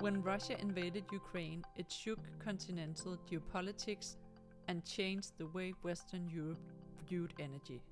When 0.00 0.22
Russia 0.22 0.58
invaded 0.58 1.04
Ukraine, 1.12 1.62
it 1.76 1.92
shook 1.92 2.20
continental 2.42 3.18
geopolitics 3.30 4.16
and 4.66 4.82
changed 4.82 5.32
the 5.36 5.48
way 5.48 5.74
Western 5.82 6.26
Europe 6.26 6.72
viewed 7.06 7.34
energy. 7.38 7.82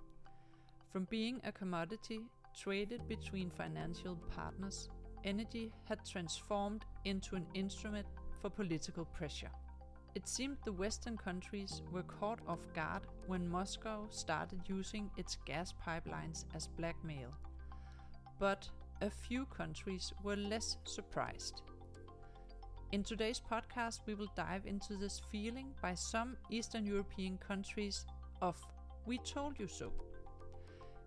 From 0.91 1.05
being 1.11 1.39
a 1.45 1.53
commodity 1.53 2.23
traded 2.59 3.07
between 3.09 3.50
financial 3.50 4.17
partners, 4.35 4.89
energy 5.23 5.71
had 5.85 6.07
transformed 6.07 6.86
into 7.05 7.36
an 7.36 7.46
instrument 7.53 8.07
for 8.40 8.49
political 8.49 9.04
pressure. 9.04 9.50
It 10.14 10.27
seemed 10.27 10.57
the 10.64 10.72
Western 10.72 11.18
countries 11.18 11.82
were 11.93 12.04
caught 12.04 12.40
off 12.49 12.72
guard 12.72 13.03
when 13.27 13.46
Moscow 13.46 14.07
started 14.09 14.63
using 14.67 15.11
its 15.18 15.36
gas 15.45 15.75
pipelines 15.86 16.46
as 16.54 16.68
blackmail. 16.68 17.35
But 18.39 18.67
a 19.03 19.11
few 19.11 19.45
countries 19.45 20.14
were 20.25 20.36
less 20.36 20.79
surprised. 20.85 21.61
In 22.91 23.03
today's 23.05 23.39
podcast, 23.39 24.01
we 24.07 24.15
will 24.15 24.33
dive 24.35 24.65
into 24.65 24.97
this 24.97 25.21
feeling 25.31 25.75
by 25.83 25.93
some 25.93 26.39
Eastern 26.49 26.87
European 26.87 27.37
countries 27.37 28.07
of 28.41 28.57
We 29.05 29.19
Told 29.19 29.61
You 29.61 29.69
So. 29.69 29.93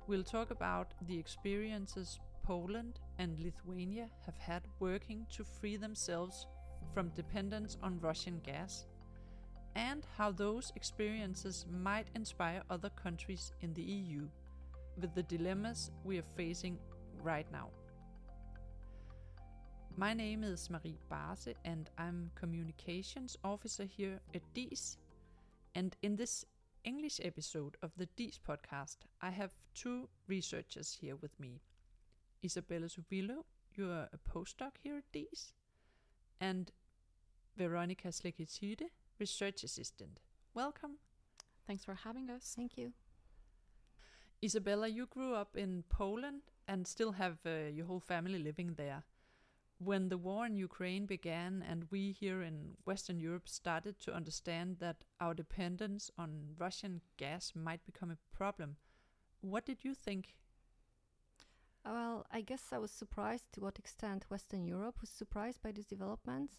We'll 0.05 0.23
talk 0.23 0.52
about 0.52 0.94
the 1.07 1.17
experiences 1.17 2.20
Poland 2.44 2.99
and 3.17 3.40
Lithuania 3.40 4.12
have 4.27 4.38
had 4.38 4.62
working 4.80 5.26
to 5.31 5.44
free 5.44 5.76
themselves 5.76 6.45
from 6.94 7.09
dependence 7.16 7.77
on 7.82 7.99
Russian 7.99 8.40
gas, 8.45 8.85
and 9.73 10.05
how 10.18 10.32
those 10.32 10.71
experiences 10.76 11.66
might 11.68 12.09
inspire 12.13 12.62
other 12.70 12.91
countries 12.91 13.54
in 13.62 13.73
the 13.73 13.82
EU 13.82 14.27
with 14.98 15.16
the 15.16 15.23
dilemmas 15.23 15.90
we 16.04 16.20
are 16.20 16.35
facing 16.38 16.77
right 17.23 17.51
now. 17.51 17.70
My 20.02 20.16
name 20.16 20.44
is 20.44 20.68
Marie 20.71 20.98
Barse, 21.12 21.54
and 21.63 21.88
I'm 21.96 22.32
Communications 22.34 23.38
Officer 23.44 23.85
here 23.85 24.20
at 24.34 24.41
DIS. 24.55 24.98
And 25.76 25.96
in 26.02 26.16
this 26.16 26.44
English 26.84 27.21
episode 27.24 27.77
of 27.84 27.91
the 27.96 28.07
DIS 28.16 28.40
podcast, 28.40 28.98
I 29.22 29.29
have 29.29 29.54
two 29.76 30.10
researchers 30.27 30.98
here 30.99 31.18
with 31.18 31.40
me. 31.40 31.62
Isabella 32.44 32.88
Surwillo, 32.88 33.44
you're 33.76 34.10
a 34.12 34.20
postdoc 34.27 34.72
here 34.82 34.98
at 34.98 35.12
DIS, 35.13 35.54
and 36.40 36.72
Veronica 37.55 38.07
Slakaitytė, 38.07 38.90
research 39.20 39.63
assistant. 39.63 40.20
Welcome. 40.55 40.98
Thanks 41.68 41.85
for 41.85 41.94
having 41.94 42.32
us. 42.32 42.54
Thank 42.55 42.76
you. 42.76 42.94
Isabella, 44.44 44.88
you 44.88 45.05
grew 45.05 45.35
up 45.35 45.55
in 45.55 45.84
Poland 45.90 46.41
and 46.68 46.88
still 46.88 47.12
have 47.12 47.38
uh, 47.46 47.70
your 47.72 47.85
whole 47.85 47.99
family 47.99 48.40
living 48.40 48.74
there 48.77 49.04
when 49.84 50.10
the 50.10 50.18
war 50.18 50.46
in 50.46 50.55
Ukraine 50.55 51.05
began 51.07 51.63
and 51.68 51.87
we 51.90 52.12
here 52.12 52.43
in 52.43 52.77
Western 52.85 53.20
Europe 53.20 53.49
started 53.49 53.99
to 54.01 54.13
understand 54.13 54.77
that 54.79 54.98
our 55.20 55.34
dependence 55.34 56.12
on 56.18 56.55
Russian 56.60 57.01
gas 57.18 57.54
might 57.55 57.84
become 57.85 58.12
a 58.12 58.38
problem, 58.38 58.76
what 59.41 59.65
did 59.65 59.84
you 59.84 59.96
think? 59.96 60.35
Well, 61.84 62.27
I 62.32 62.41
guess 62.41 62.71
I 62.71 62.77
was 62.77 62.91
surprised 62.91 63.51
to 63.54 63.62
what 63.62 63.79
extent 63.79 64.29
Western 64.29 64.66
Europe 64.66 65.01
was 65.01 65.09
surprised 65.09 65.63
by 65.63 65.72
these 65.72 65.88
developments. 65.88 66.57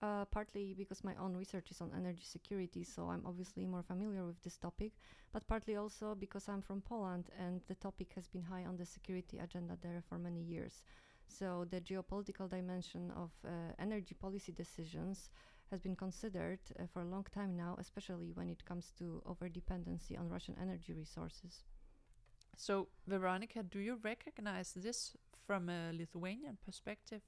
Uh, 0.00 0.24
partly 0.26 0.74
because 0.78 1.02
my 1.02 1.16
own 1.16 1.34
research 1.34 1.72
is 1.72 1.80
on 1.80 1.90
energy 1.96 2.22
security, 2.22 2.84
so 2.84 3.08
I'm 3.08 3.26
obviously 3.26 3.66
more 3.66 3.82
familiar 3.82 4.24
with 4.24 4.40
this 4.42 4.56
topic, 4.56 4.92
but 5.32 5.48
partly 5.48 5.74
also 5.74 6.14
because 6.14 6.48
I'm 6.48 6.62
from 6.62 6.82
Poland 6.82 7.30
and 7.36 7.62
the 7.66 7.74
topic 7.74 8.12
has 8.14 8.28
been 8.28 8.44
high 8.44 8.64
on 8.64 8.76
the 8.76 8.86
security 8.86 9.38
agenda 9.38 9.76
there 9.82 10.00
for 10.08 10.16
many 10.16 10.40
years. 10.40 10.84
So 11.28 11.66
the 11.70 11.80
geopolitical 11.80 12.48
dimension 12.48 13.12
of 13.12 13.30
uh, 13.44 13.50
energy 13.78 14.14
policy 14.14 14.52
decisions 14.52 15.30
has 15.70 15.80
been 15.80 15.94
considered 15.96 16.60
uh, 16.78 16.84
for 16.92 17.02
a 17.02 17.04
long 17.04 17.26
time 17.32 17.56
now, 17.56 17.76
especially 17.78 18.32
when 18.32 18.48
it 18.48 18.64
comes 18.64 18.92
to 18.98 19.22
overdependency 19.26 20.18
on 20.18 20.28
Russian 20.28 20.56
energy 20.60 20.94
resources. 20.94 21.64
So, 22.56 22.88
Veronica, 23.06 23.62
do 23.62 23.78
you 23.78 23.98
recognize 24.02 24.72
this 24.74 25.16
from 25.46 25.68
a 25.68 25.92
Lithuanian 25.92 26.58
perspective? 26.64 27.22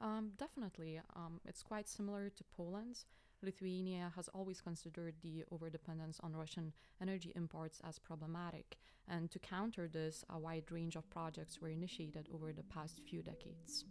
Um, 0.00 0.32
definitely. 0.36 1.00
Um, 1.14 1.40
it's 1.44 1.62
quite 1.62 1.88
similar 1.88 2.30
to 2.30 2.44
Poland's. 2.56 3.06
Lithuania 3.42 4.12
has 4.16 4.28
always 4.28 4.60
considered 4.60 5.14
the 5.22 5.44
overdependence 5.52 6.18
on 6.22 6.34
Russian 6.34 6.72
energy 7.00 7.32
imports 7.36 7.80
as 7.86 7.98
problematic, 7.98 8.78
and 9.08 9.30
to 9.30 9.38
counter 9.38 9.88
this, 9.88 10.24
a 10.30 10.38
wide 10.38 10.70
range 10.70 10.96
of 10.96 11.08
projects 11.10 11.60
were 11.60 11.68
initiated 11.68 12.28
over 12.34 12.52
the 12.52 12.62
past 12.64 13.00
few 13.08 13.22
decades. 13.22 13.84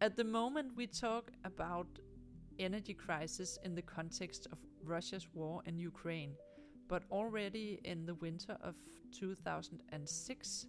At 0.00 0.16
the 0.16 0.24
moment, 0.24 0.76
we 0.76 0.86
talk 0.86 1.30
about 1.44 1.86
energy 2.58 2.94
crisis 2.94 3.58
in 3.64 3.74
the 3.74 3.82
context 3.82 4.46
of 4.52 4.58
Russia's 4.82 5.26
war 5.32 5.62
in 5.64 5.78
Ukraine, 5.78 6.34
but 6.88 7.04
already 7.10 7.80
in 7.84 8.04
the 8.04 8.14
winter 8.16 8.56
of 8.62 8.74
2006, 9.12 10.66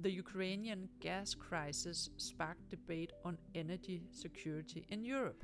the 0.00 0.10
Ukrainian 0.10 0.88
gas 1.00 1.34
crisis 1.34 2.10
sparked 2.16 2.68
debate 2.68 3.12
on 3.24 3.38
energy 3.54 4.02
security 4.10 4.84
in 4.88 5.04
Europe. 5.04 5.42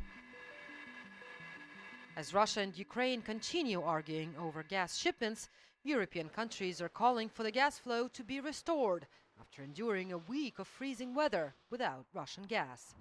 As 2.18 2.34
Russia 2.34 2.62
and 2.62 2.76
Ukraine 2.76 3.22
continue 3.22 3.80
arguing 3.80 4.34
over 4.40 4.64
gas 4.64 4.96
shipments, 4.96 5.48
European 5.84 6.28
countries 6.28 6.82
are 6.82 6.88
calling 6.88 7.28
for 7.28 7.44
the 7.44 7.52
gas 7.52 7.78
flow 7.78 8.08
to 8.08 8.24
be 8.24 8.40
restored 8.40 9.06
after 9.40 9.62
enduring 9.62 10.10
a 10.10 10.18
week 10.18 10.58
of 10.58 10.66
freezing 10.66 11.14
weather 11.14 11.54
without 11.70 12.06
Russian 12.12 12.42
gas. 12.42 12.96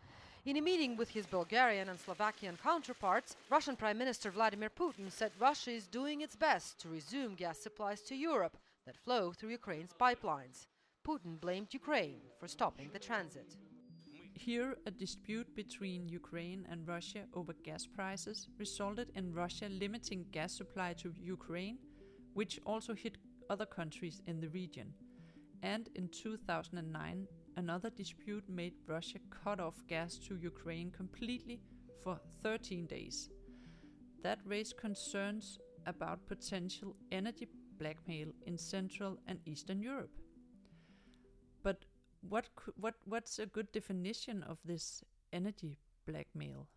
In 0.46 0.58
a 0.58 0.62
meeting 0.62 0.96
with 0.96 1.10
his 1.10 1.26
Bulgarian 1.26 1.90
and 1.90 2.00
Slovakian 2.00 2.60
counterparts, 2.62 3.36
Russian 3.50 3.76
Prime 3.76 3.98
Minister 3.98 4.30
Vladimir 4.30 4.70
Putin 4.70 5.12
said 5.12 5.32
Russia 5.40 5.72
is 5.72 5.88
doing 5.88 6.22
its 6.22 6.36
best 6.36 6.80
to 6.82 6.88
resume 6.88 7.34
gas 7.34 7.58
supplies 7.58 8.02
to 8.02 8.16
Europe 8.16 8.56
that 8.86 9.04
flow 9.04 9.32
through 9.32 9.50
Ukraine's 9.50 9.94
pipelines. 10.00 10.68
Putin 11.04 11.42
blamed 11.42 11.74
Ukraine 11.74 12.22
for 12.40 12.48
stopping 12.48 12.92
the 12.94 13.00
transit. 13.00 13.56
Here, 14.38 14.78
a 14.86 14.92
dispute 14.92 15.56
between 15.56 16.08
Ukraine 16.08 16.68
and 16.70 16.88
Russia 16.88 17.24
over 17.34 17.54
gas 17.64 17.88
prices 17.88 18.48
resulted 18.60 19.10
in 19.16 19.34
Russia 19.34 19.68
limiting 19.68 20.26
gas 20.32 20.56
supply 20.56 20.94
to 21.02 21.12
Ukraine, 21.20 21.80
which 22.36 22.60
also 22.64 22.94
hit 22.94 23.18
other 23.50 23.66
countries 23.66 24.22
in 24.28 24.40
the 24.40 24.50
region. 24.50 24.94
And 25.64 25.90
in 25.96 26.10
2009, 26.10 27.28
another 27.56 27.90
dispute 27.90 28.48
made 28.48 28.76
Russia 28.86 29.18
cut 29.32 29.60
off 29.60 29.88
gas 29.88 30.20
to 30.28 30.36
Ukraine 30.36 30.92
completely 30.92 31.60
for 32.04 32.20
13 32.44 32.86
days. 32.86 33.32
That 34.22 34.40
raised 34.46 34.78
concerns 34.78 35.58
about 35.88 36.28
potential 36.28 36.96
energy 37.12 37.48
blackmail 37.80 38.30
in 38.46 38.58
Central 38.60 39.18
and 39.26 39.40
Eastern 39.46 39.82
Europe. 39.82 40.16
But 41.64 41.86
what 42.30 42.50
what 42.76 42.96
what's 43.06 43.40
a 43.40 43.46
good 43.46 43.72
definition 43.72 44.44
of 44.44 44.60
this 44.66 45.04
energy 45.34 45.80
blackmail? 46.06 46.68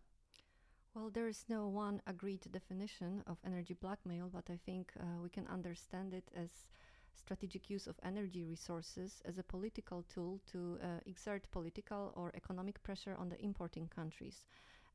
Well, 0.93 1.09
there 1.09 1.27
is 1.27 1.45
no 1.49 1.67
one 1.67 2.01
agreed 2.07 2.41
definition 2.51 3.23
of 3.27 3.37
energy 3.45 3.73
blackmail, 3.73 4.29
but 4.29 4.49
I 4.49 4.57
think 4.57 4.91
uh, 4.99 5.19
we 5.21 5.29
can 5.29 5.47
understand 5.47 6.13
it 6.13 6.29
as 6.35 6.67
strategic 7.13 7.69
use 7.69 7.87
of 7.87 7.99
energy 8.03 8.43
resources 8.43 9.21
as 9.25 9.37
a 9.37 9.43
political 9.43 10.03
tool 10.03 10.39
to 10.51 10.79
uh, 10.81 10.87
exert 11.05 11.49
political 11.51 12.13
or 12.15 12.31
economic 12.35 12.81
pressure 12.83 13.15
on 13.17 13.29
the 13.29 13.41
importing 13.41 13.87
countries 13.87 14.45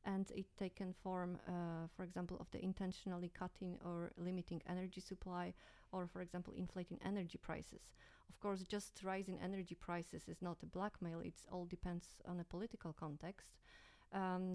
and 0.07 0.31
it 0.31 0.47
taken 0.57 0.95
form, 1.03 1.39
uh, 1.49 1.89
for 1.97 2.05
example, 2.05 2.39
of 2.41 2.51
the 2.53 2.65
intentionally 2.65 3.31
cutting 3.39 3.77
or 3.85 4.13
limiting 4.17 4.63
energy 4.69 5.01
supply, 5.01 5.53
or 5.93 6.07
for 6.07 6.23
example, 6.23 6.55
inflating 6.57 6.99
energy 7.05 7.39
prices. 7.39 7.83
Of 8.31 8.41
course, 8.41 8.63
just 8.63 9.03
rising 9.05 9.39
energy 9.43 9.75
prices 9.75 10.29
is 10.29 10.41
not 10.41 10.63
a 10.63 10.67
blackmail. 10.67 11.21
It 11.21 11.35
all 11.53 11.67
depends 11.67 12.07
on 12.27 12.41
a 12.41 12.45
political 12.45 12.93
context. 12.93 13.49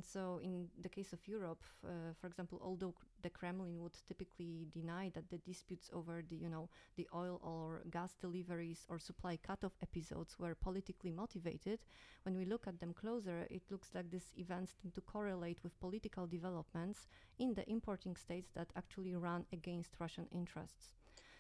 Um, 0.02 0.08
so, 0.14 0.40
in 0.44 0.68
the 0.82 0.90
case 0.90 1.14
of 1.14 1.28
Europe, 1.28 1.64
uh, 1.86 2.14
for 2.20 2.28
example, 2.28 2.60
although 2.64 2.94
the 3.22 3.30
Kremlin 3.30 3.80
would 3.82 3.94
typically 4.08 4.68
deny 4.74 5.12
that 5.14 5.30
the 5.30 5.38
disputes 5.38 5.90
over 5.94 6.24
the, 6.28 6.36
you 6.36 6.50
know, 6.50 6.70
the 6.96 7.08
oil 7.14 7.40
or 7.44 7.84
gas 7.92 8.16
deliveries 8.20 8.86
or 8.90 8.98
supply 8.98 9.38
cutoff 9.38 9.74
episodes 9.82 10.40
were 10.40 10.56
politically 10.56 11.12
motivated, 11.12 11.80
when 12.24 12.36
we 12.36 12.46
look 12.46 12.68
at 12.68 12.80
them 12.80 12.94
closer, 12.94 13.48
it 13.52 13.64
looks 13.70 13.90
like 13.94 14.10
these 14.10 14.34
events 14.38 14.74
tend 14.82 14.94
to 14.96 15.02
correlate 15.02 15.60
with 15.64 15.80
political 15.80 16.26
developments 16.26 17.08
in 17.38 17.54
the 17.54 17.70
importing 17.70 18.16
states 18.16 18.50
that 18.56 18.72
actually 18.76 19.16
run 19.16 19.46
against 19.54 20.00
Russian 20.00 20.28
interests. 20.32 20.94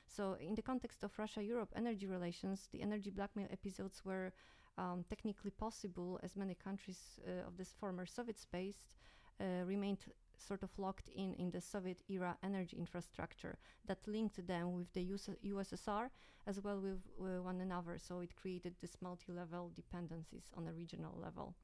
So, 0.07 0.34
in 0.40 0.56
the 0.56 0.62
context 0.62 1.04
of 1.04 1.18
Russia 1.18 1.42
Europe 1.42 1.72
energy 1.75 2.06
relations, 2.06 2.68
the 2.72 2.81
energy 2.81 3.10
blackmail 3.10 3.48
episodes 3.50 4.04
were 4.06 4.34
um, 4.77 5.06
technically 5.09 5.51
possible 5.51 6.19
as 6.23 6.35
many 6.35 6.56
countries 6.56 7.19
uh, 7.27 7.47
of 7.47 7.57
this 7.57 7.73
former 7.79 8.06
Soviet 8.06 8.39
space 8.39 8.95
uh, 9.39 9.65
remained 9.65 10.06
sort 10.38 10.63
of 10.63 10.69
locked 10.77 11.09
in 11.09 11.33
in 11.35 11.51
the 11.51 11.62
Soviet 11.62 12.01
era 12.09 12.35
energy 12.44 12.77
infrastructure 12.77 13.57
that 13.85 14.07
linked 14.07 14.45
them 14.47 14.73
with 14.77 14.91
the 14.94 15.03
US- 15.13 15.38
USSR 15.45 16.09
as 16.47 16.59
well 16.62 16.79
with 16.79 17.00
uh, 17.19 17.41
one 17.41 17.62
another. 17.62 17.97
So 17.97 18.21
it 18.21 18.35
created 18.35 18.75
this 18.81 18.97
multi 19.01 19.31
level 19.31 19.71
dependencies 19.75 20.50
on 20.57 20.68
a 20.68 20.73
regional 20.73 21.18
level. 21.21 21.56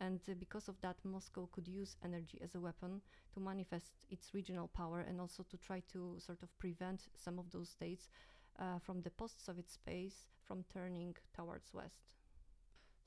And 0.00 0.20
uh, 0.28 0.34
because 0.38 0.68
of 0.68 0.80
that, 0.80 0.96
Moscow 1.04 1.48
could 1.52 1.68
use 1.68 1.96
energy 2.02 2.38
as 2.42 2.54
a 2.54 2.60
weapon 2.60 3.02
to 3.34 3.40
manifest 3.40 3.92
its 4.08 4.32
regional 4.32 4.68
power 4.68 5.00
and 5.00 5.20
also 5.20 5.44
to 5.50 5.58
try 5.58 5.82
to 5.92 6.16
sort 6.18 6.42
of 6.42 6.58
prevent 6.58 7.08
some 7.14 7.38
of 7.38 7.50
those 7.50 7.68
states 7.68 8.08
uh, 8.58 8.78
from 8.78 9.02
the 9.02 9.10
post-Soviet 9.10 9.70
space 9.70 10.26
from 10.46 10.64
turning 10.72 11.14
towards 11.34 11.74
west. 11.74 12.19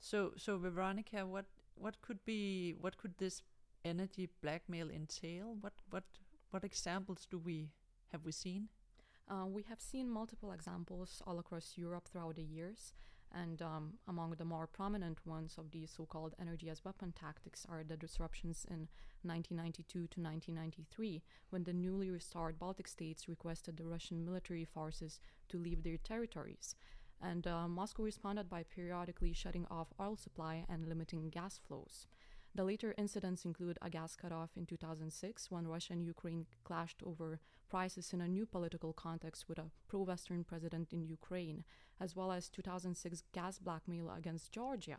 So, 0.04 0.32
so 0.36 0.58
Veronica, 0.58 1.26
what 1.26 1.46
what 1.76 2.02
could 2.02 2.22
be 2.26 2.74
what 2.78 2.98
could 2.98 3.16
this 3.16 3.40
energy 3.86 4.28
blackmail 4.42 4.90
entail? 4.90 5.56
What 5.62 5.72
what 5.88 6.04
what 6.50 6.62
examples 6.62 7.26
do 7.30 7.38
we 7.38 7.70
have 8.12 8.22
we 8.26 8.32
seen? 8.32 8.68
Uh, 9.30 9.46
we 9.46 9.62
have 9.62 9.80
seen 9.80 10.10
multiple 10.10 10.52
examples 10.52 11.22
all 11.26 11.38
across 11.38 11.78
Europe 11.78 12.06
throughout 12.06 12.36
the 12.36 12.42
years, 12.42 12.92
and 13.32 13.62
um, 13.62 13.94
among 14.06 14.32
the 14.32 14.44
more 14.44 14.66
prominent 14.66 15.26
ones 15.26 15.54
of 15.56 15.70
these 15.70 15.90
so 15.96 16.04
called 16.04 16.34
energy 16.38 16.68
as 16.68 16.84
weapon 16.84 17.12
tactics 17.18 17.64
are 17.66 17.82
the 17.82 17.96
disruptions 17.96 18.66
in 18.68 18.88
1992 19.22 19.84
to 19.88 20.20
1993, 20.20 21.22
when 21.48 21.64
the 21.64 21.72
newly 21.72 22.10
restored 22.10 22.58
Baltic 22.58 22.88
states 22.88 23.26
requested 23.26 23.78
the 23.78 23.86
Russian 23.86 24.22
military 24.22 24.66
forces 24.66 25.18
to 25.48 25.56
leave 25.56 25.82
their 25.82 25.96
territories. 25.96 26.74
And 27.24 27.46
uh, 27.46 27.66
Moscow 27.68 28.02
responded 28.02 28.50
by 28.50 28.64
periodically 28.64 29.32
shutting 29.32 29.66
off 29.70 29.94
oil 29.98 30.14
supply 30.16 30.66
and 30.68 30.86
limiting 30.86 31.30
gas 31.30 31.58
flows. 31.66 32.06
The 32.54 32.64
later 32.64 32.94
incidents 32.98 33.46
include 33.46 33.78
a 33.80 33.88
gas 33.88 34.14
cutoff 34.14 34.50
in 34.56 34.66
2006 34.66 35.50
when 35.50 35.66
Russia 35.66 35.94
and 35.94 36.04
Ukraine 36.04 36.46
clashed 36.64 37.02
over 37.04 37.40
prices 37.70 38.12
in 38.12 38.20
a 38.20 38.28
new 38.28 38.44
political 38.46 38.92
context 38.92 39.48
with 39.48 39.58
a 39.58 39.70
pro 39.88 40.02
Western 40.02 40.44
president 40.44 40.92
in 40.92 41.06
Ukraine, 41.06 41.64
as 41.98 42.14
well 42.14 42.30
as 42.30 42.50
2006 42.50 43.22
gas 43.32 43.58
blackmail 43.58 44.10
against 44.16 44.52
Georgia 44.52 44.98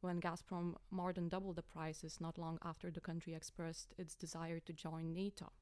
when 0.00 0.20
Gazprom 0.20 0.74
more 0.90 1.12
than 1.12 1.28
doubled 1.28 1.56
the 1.56 1.62
prices 1.62 2.20
not 2.20 2.38
long 2.38 2.58
after 2.64 2.90
the 2.90 3.00
country 3.00 3.34
expressed 3.34 3.94
its 3.98 4.14
desire 4.14 4.60
to 4.60 4.72
join 4.72 5.12
NATO. 5.12 5.52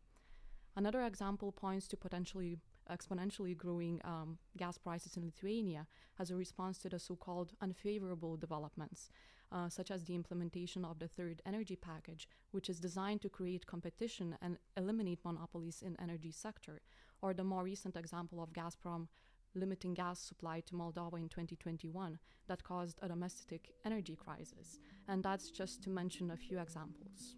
Another 0.77 1.03
example 1.05 1.53
points 1.53 1.87
to 1.89 1.97
potentially 1.97 2.59
exponentially 2.91 3.57
growing 3.57 4.01
um, 4.05 4.39
gas 4.57 4.79
prices 4.79 5.17
in 5.17 5.25
Lithuania 5.25 5.87
as 6.19 6.31
a 6.31 6.37
response 6.37 6.79
to 6.79 6.89
the 6.89 6.99
so 6.99 7.17
called 7.17 7.53
unfavorable 7.61 8.37
developments, 8.37 9.11
uh, 9.53 9.69
such 9.69 9.91
as 9.91 10.05
the 10.05 10.15
implementation 10.15 10.85
of 10.85 10.99
the 10.99 11.09
third 11.09 11.43
energy 11.47 11.77
package, 11.77 12.29
which 12.51 12.69
is 12.69 12.81
designed 12.81 13.23
to 13.23 13.29
create 13.29 13.67
competition 13.67 14.37
and 14.43 14.59
eliminate 14.77 15.25
monopolies 15.25 15.83
in 15.83 15.97
energy 16.01 16.31
sector, 16.31 16.81
or 17.23 17.35
the 17.35 17.45
more 17.45 17.65
recent 17.65 17.97
example 17.97 18.43
of 18.43 18.53
Gazprom 18.53 19.09
limiting 19.55 19.95
gas 19.95 20.19
supply 20.19 20.61
to 20.61 20.75
Moldova 20.75 21.15
in 21.15 21.29
2021 21.29 22.19
that 22.49 22.65
caused 22.65 22.99
a 23.03 23.09
domestic 23.09 23.71
energy 23.85 24.17
crisis. 24.17 24.79
And 25.09 25.23
that's 25.23 25.51
just 25.51 25.83
to 25.85 25.91
mention 25.91 26.31
a 26.31 26.37
few 26.37 26.59
examples. 26.59 27.37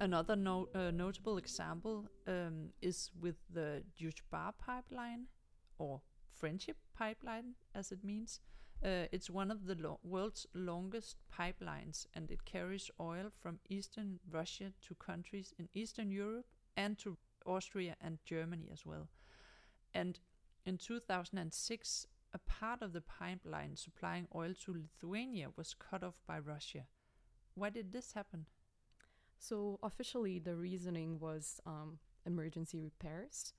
Another 0.00 0.34
no, 0.34 0.68
uh, 0.74 0.90
notable 0.90 1.38
example 1.38 2.08
um, 2.26 2.70
is 2.82 3.10
with 3.20 3.36
the 3.48 3.82
Druzhba 3.98 4.52
pipeline, 4.58 5.26
or 5.78 6.00
Friendship 6.32 6.76
Pipeline, 6.94 7.54
as 7.74 7.92
it 7.92 8.02
means. 8.02 8.40
Uh, 8.84 9.06
it's 9.12 9.30
one 9.30 9.50
of 9.50 9.66
the 9.66 9.76
lo 9.76 9.98
world's 10.02 10.46
longest 10.52 11.16
pipelines, 11.32 12.06
and 12.14 12.30
it 12.30 12.44
carries 12.44 12.90
oil 13.00 13.30
from 13.40 13.60
eastern 13.70 14.18
Russia 14.30 14.72
to 14.82 14.94
countries 14.96 15.54
in 15.58 15.68
Eastern 15.74 16.10
Europe 16.10 16.46
and 16.76 16.98
to 16.98 17.16
Austria 17.46 17.96
and 18.00 18.18
Germany 18.24 18.68
as 18.72 18.84
well. 18.84 19.08
And 19.94 20.18
in 20.66 20.76
2006, 20.76 22.06
a 22.32 22.38
part 22.38 22.82
of 22.82 22.92
the 22.92 23.00
pipeline 23.00 23.76
supplying 23.76 24.26
oil 24.34 24.54
to 24.64 24.74
Lithuania 24.74 25.50
was 25.56 25.74
cut 25.74 26.02
off 26.02 26.20
by 26.26 26.40
Russia. 26.40 26.86
Why 27.54 27.70
did 27.70 27.92
this 27.92 28.12
happen? 28.12 28.46
So, 29.46 29.78
officially, 29.82 30.38
the 30.38 30.56
reasoning 30.56 31.18
was 31.20 31.60
um, 31.66 31.98
emergency 32.24 32.80
repairs. 32.80 33.52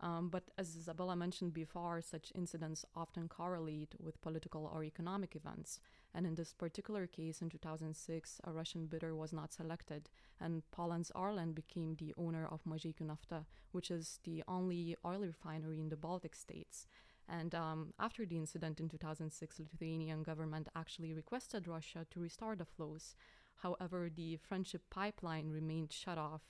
Um, 0.00 0.28
but 0.28 0.50
as 0.58 0.76
Isabella 0.76 1.16
mentioned 1.16 1.54
before, 1.54 2.02
such 2.02 2.30
incidents 2.34 2.84
often 2.94 3.28
correlate 3.28 3.94
with 3.98 4.20
political 4.20 4.70
or 4.74 4.84
economic 4.84 5.34
events. 5.34 5.80
And 6.14 6.26
in 6.26 6.34
this 6.34 6.52
particular 6.52 7.06
case, 7.06 7.40
in 7.40 7.48
2006, 7.48 8.40
a 8.44 8.52
Russian 8.52 8.86
bidder 8.86 9.14
was 9.14 9.32
not 9.32 9.50
selected, 9.54 10.10
and 10.38 10.62
Poland's 10.70 11.10
Orlen 11.14 11.54
became 11.54 11.94
the 11.94 12.12
owner 12.18 12.46
of 12.46 12.64
Mažeikių 12.64 13.06
Nafta, 13.06 13.46
which 13.72 13.90
is 13.90 14.20
the 14.24 14.44
only 14.46 14.94
oil 15.06 15.20
refinery 15.20 15.80
in 15.80 15.88
the 15.88 15.96
Baltic 15.96 16.34
states. 16.34 16.86
And 17.26 17.54
um, 17.54 17.94
after 17.98 18.26
the 18.26 18.36
incident 18.36 18.78
in 18.78 18.90
2006, 18.90 19.58
Lithuanian 19.58 20.22
government 20.22 20.68
actually 20.76 21.14
requested 21.14 21.66
Russia 21.66 22.06
to 22.10 22.20
restore 22.20 22.56
the 22.56 22.66
flows. 22.66 23.14
However, 23.62 24.10
the 24.14 24.36
friendship 24.36 24.82
pipeline 24.90 25.50
remained 25.50 25.92
shut 25.92 26.18
off, 26.18 26.42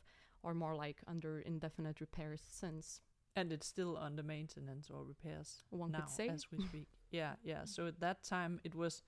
or 0.43 0.55
more 0.55 0.75
like 0.75 1.03
under 1.07 1.41
indefinite 1.41 2.01
repairs 2.01 2.43
since. 2.49 3.01
And 3.37 3.53
it's 3.53 3.67
still 3.67 3.97
under 3.97 4.23
maintenance 4.23 4.91
or 4.91 5.05
repairs 5.05 5.65
One 5.71 5.91
now 5.91 6.01
could 6.01 6.11
say. 6.11 6.29
as 6.29 6.51
we 6.53 6.59
speak. 6.65 6.87
yeah, 7.11 7.35
yeah. 7.43 7.65
So 7.65 7.87
at 7.87 8.01
that 8.01 8.23
time, 8.23 8.61
it 8.63 8.75
was 8.75 9.03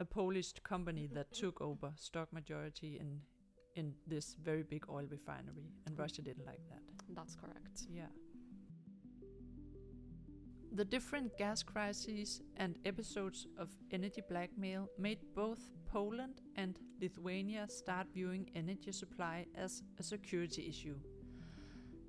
a 0.00 0.04
Polish 0.04 0.52
company 0.64 1.06
that 1.12 1.32
took 1.32 1.60
over 1.60 1.92
stock 1.96 2.32
majority 2.32 2.98
in 2.98 3.20
in 3.74 3.94
this 4.06 4.36
very 4.42 4.62
big 4.62 4.84
oil 4.90 5.06
refinery, 5.10 5.72
and 5.86 5.98
Russia 5.98 6.22
didn't 6.22 6.44
like 6.46 6.60
that. 6.68 6.82
That's 7.14 7.34
correct. 7.34 7.86
Yeah. 7.90 8.06
The 10.74 10.86
different 10.86 11.36
gas 11.36 11.62
crises 11.62 12.40
and 12.56 12.78
episodes 12.86 13.46
of 13.58 13.68
energy 13.90 14.22
blackmail 14.26 14.88
made 14.98 15.18
both 15.34 15.60
Poland 15.84 16.40
and 16.56 16.78
Lithuania 16.98 17.68
start 17.68 18.06
viewing 18.14 18.48
energy 18.54 18.90
supply 18.90 19.44
as 19.54 19.82
a 19.98 20.02
security 20.02 20.66
issue. 20.66 20.96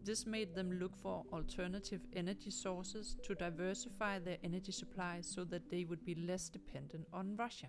This 0.06 0.26
made 0.26 0.56
them 0.56 0.80
look 0.80 0.96
for 0.96 1.26
alternative 1.34 2.06
energy 2.14 2.52
sources 2.52 3.18
to 3.24 3.36
diversify 3.36 4.20
their 4.20 4.38
energy 4.46 4.72
supply 4.72 5.20
so 5.20 5.44
that 5.44 5.70
they 5.70 5.84
would 5.84 6.06
be 6.06 6.16
less 6.16 6.48
dependent 6.48 7.06
on 7.12 7.36
Russia. 7.36 7.68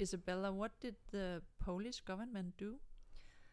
Isabella, 0.00 0.50
what 0.52 0.72
did 0.80 0.96
the 1.12 1.40
Polish 1.60 2.00
government 2.00 2.54
do? 2.58 2.80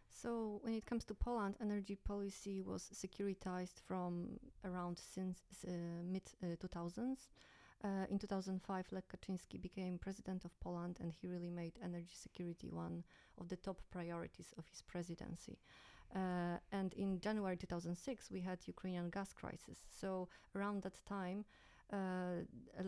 So, 0.10 0.60
when 0.64 0.74
it 0.74 0.86
comes 0.86 1.06
to 1.06 1.14
Poland, 1.14 1.56
energy 1.62 1.96
policy 1.96 2.62
was 2.62 2.90
securitized 2.94 3.82
from 3.86 4.40
around 4.66 4.98
since 4.98 5.40
uh, 5.68 5.72
mid 6.04 6.24
uh, 6.44 6.56
2000s. 6.56 7.28
Uh, 7.84 8.06
in 8.10 8.18
2005, 8.18 8.92
Lech 8.92 9.08
Kaczynski 9.08 9.62
became 9.62 10.00
president 10.00 10.46
of 10.46 10.60
Poland, 10.60 10.98
and 11.00 11.14
he 11.14 11.28
really 11.28 11.52
made 11.52 11.74
energy 11.84 12.16
security 12.16 12.70
one 12.72 13.04
of 13.38 13.50
the 13.50 13.58
top 13.58 13.78
priorities 13.92 14.54
of 14.58 14.66
his 14.68 14.82
presidency. 14.82 15.60
Uh, 16.16 16.58
and 16.72 16.94
in 16.94 17.20
January 17.20 17.56
2006, 17.56 18.32
we 18.32 18.42
had 18.42 18.58
Ukrainian 18.66 19.10
gas 19.10 19.32
crisis. 19.34 19.86
So 19.92 20.28
around 20.56 20.82
that 20.84 21.06
time, 21.06 21.46
uh, 21.94 22.27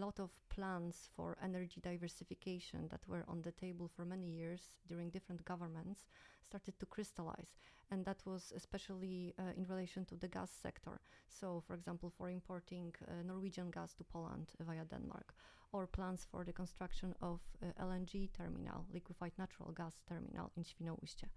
lot 0.10 0.20
of 0.20 0.32
plans 0.50 1.10
for 1.16 1.38
energy 1.44 1.80
diversification 1.82 2.88
that 2.90 3.08
were 3.08 3.24
on 3.28 3.42
the 3.44 3.52
table 3.52 3.88
for 3.96 4.06
many 4.06 4.28
years 4.28 4.72
during 4.88 5.12
different 5.12 5.46
governments 5.46 6.08
started 6.42 6.74
to 6.80 6.86
crystallize. 6.88 7.52
And 7.92 8.04
that 8.06 8.22
was 8.26 8.52
especially 8.56 9.36
uh, 9.38 9.54
in 9.56 9.66
relation 9.70 10.06
to 10.06 10.16
the 10.16 10.28
gas 10.28 10.52
sector. 10.64 11.00
So, 11.28 11.62
for 11.68 11.76
example, 11.76 12.12
for 12.18 12.30
importing 12.30 12.96
uh, 13.02 13.22
Norwegian 13.24 13.70
gas 13.70 13.94
to 13.96 14.04
Poland 14.04 14.48
via 14.60 14.86
Denmark, 14.86 15.36
or 15.72 15.86
plans 15.86 16.26
for 16.32 16.44
the 16.44 16.54
construction 16.54 17.14
of 17.22 17.40
uh, 17.62 17.86
LNG 17.86 18.30
terminal, 18.34 18.86
liquefied 18.92 19.34
natural 19.38 19.72
gas 19.72 19.96
terminal 20.08 20.50
in 20.58 20.64
Świnoujście. 20.64 21.28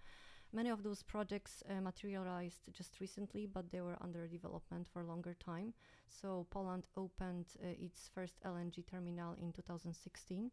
Many 0.55 0.69
of 0.69 0.83
those 0.83 1.03
projects 1.03 1.63
uh, 1.71 1.81
materialized 1.81 2.69
just 2.73 3.01
recently, 3.01 3.47
but 3.47 3.71
they 3.71 3.81
were 3.81 3.97
under 4.03 4.27
development 4.27 4.87
for 4.93 5.01
a 5.01 5.07
longer 5.07 5.35
time. 5.35 5.73
So 6.09 6.47
Poland 6.51 6.89
opened 6.95 7.47
uh, 7.63 7.69
its 7.81 8.11
first 8.15 8.35
LNG 8.45 8.87
terminal 8.87 9.35
in 9.41 9.53
2016, 9.53 10.51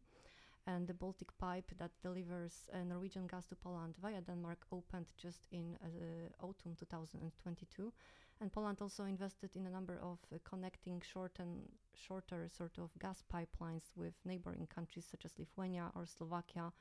and 0.66 0.86
the 0.86 0.94
Baltic 0.94 1.36
pipe 1.36 1.70
that 1.76 1.90
delivers 2.02 2.70
uh, 2.72 2.82
Norwegian 2.82 3.26
gas 3.26 3.46
to 3.48 3.56
Poland 3.56 3.96
via 4.00 4.22
Denmark 4.22 4.66
opened 4.72 5.06
just 5.18 5.46
in 5.52 5.76
uh, 5.84 6.46
autumn 6.46 6.74
2022. 6.78 7.92
And 8.40 8.50
Poland 8.50 8.78
also 8.80 9.04
invested 9.04 9.54
in 9.54 9.66
a 9.66 9.70
number 9.70 9.98
of 10.02 10.18
uh, 10.32 10.38
connecting 10.44 11.02
short 11.02 11.32
and 11.38 11.68
shorter 11.94 12.48
sort 12.48 12.78
of 12.78 12.88
gas 12.98 13.22
pipelines 13.30 13.92
with 13.96 14.14
neighboring 14.24 14.66
countries 14.74 15.06
such 15.10 15.26
as 15.26 15.38
Lithuania 15.38 15.90
or 15.94 16.06
Slovakia 16.06 16.72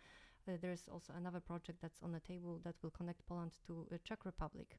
there's 0.45 0.87
also 0.91 1.13
another 1.17 1.39
project 1.39 1.79
that's 1.81 2.03
on 2.03 2.11
the 2.11 2.19
table 2.19 2.59
that 2.63 2.75
will 2.81 2.91
connect 2.91 3.25
Poland 3.27 3.51
to 3.67 3.87
uh, 3.91 3.97
Czech 4.03 4.25
Republic. 4.25 4.77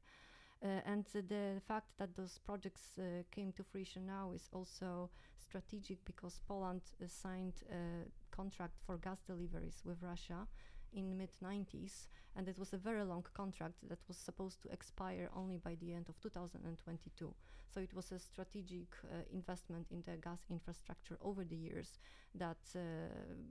Uh, 0.63 0.79
and 0.85 1.05
the 1.13 1.59
fact 1.67 1.87
that 1.97 2.15
those 2.15 2.37
projects 2.45 2.99
came 3.31 3.51
to 3.51 3.63
fruition 3.63 4.05
now 4.05 4.31
is 4.35 4.47
also 4.53 5.09
strategic 5.39 6.05
because 6.05 6.39
Poland 6.47 6.81
signed 7.07 7.55
a 7.71 8.05
contract 8.35 8.79
for 8.85 8.97
gas 8.97 9.21
deliveries 9.25 9.81
with 9.83 10.03
Russia 10.03 10.47
in 10.93 11.17
mid 11.17 11.31
90s, 11.43 12.07
and 12.35 12.47
it 12.47 12.57
was 12.57 12.73
a 12.73 12.77
very 12.77 13.03
long 13.03 13.25
contract 13.33 13.75
that 13.89 13.99
was 14.07 14.17
supposed 14.17 14.61
to 14.61 14.71
expire 14.71 15.29
only 15.35 15.57
by 15.57 15.75
the 15.75 15.93
end 15.93 16.07
of 16.09 16.19
2022. 16.21 17.33
So 17.73 17.79
it 17.79 17.93
was 17.93 18.11
a 18.11 18.19
strategic 18.19 18.87
uh, 19.03 19.23
investment 19.33 19.87
in 19.91 20.03
the 20.05 20.17
gas 20.17 20.41
infrastructure 20.49 21.17
over 21.21 21.43
the 21.45 21.55
years 21.55 21.99
that 22.35 22.57
uh, 22.75 22.79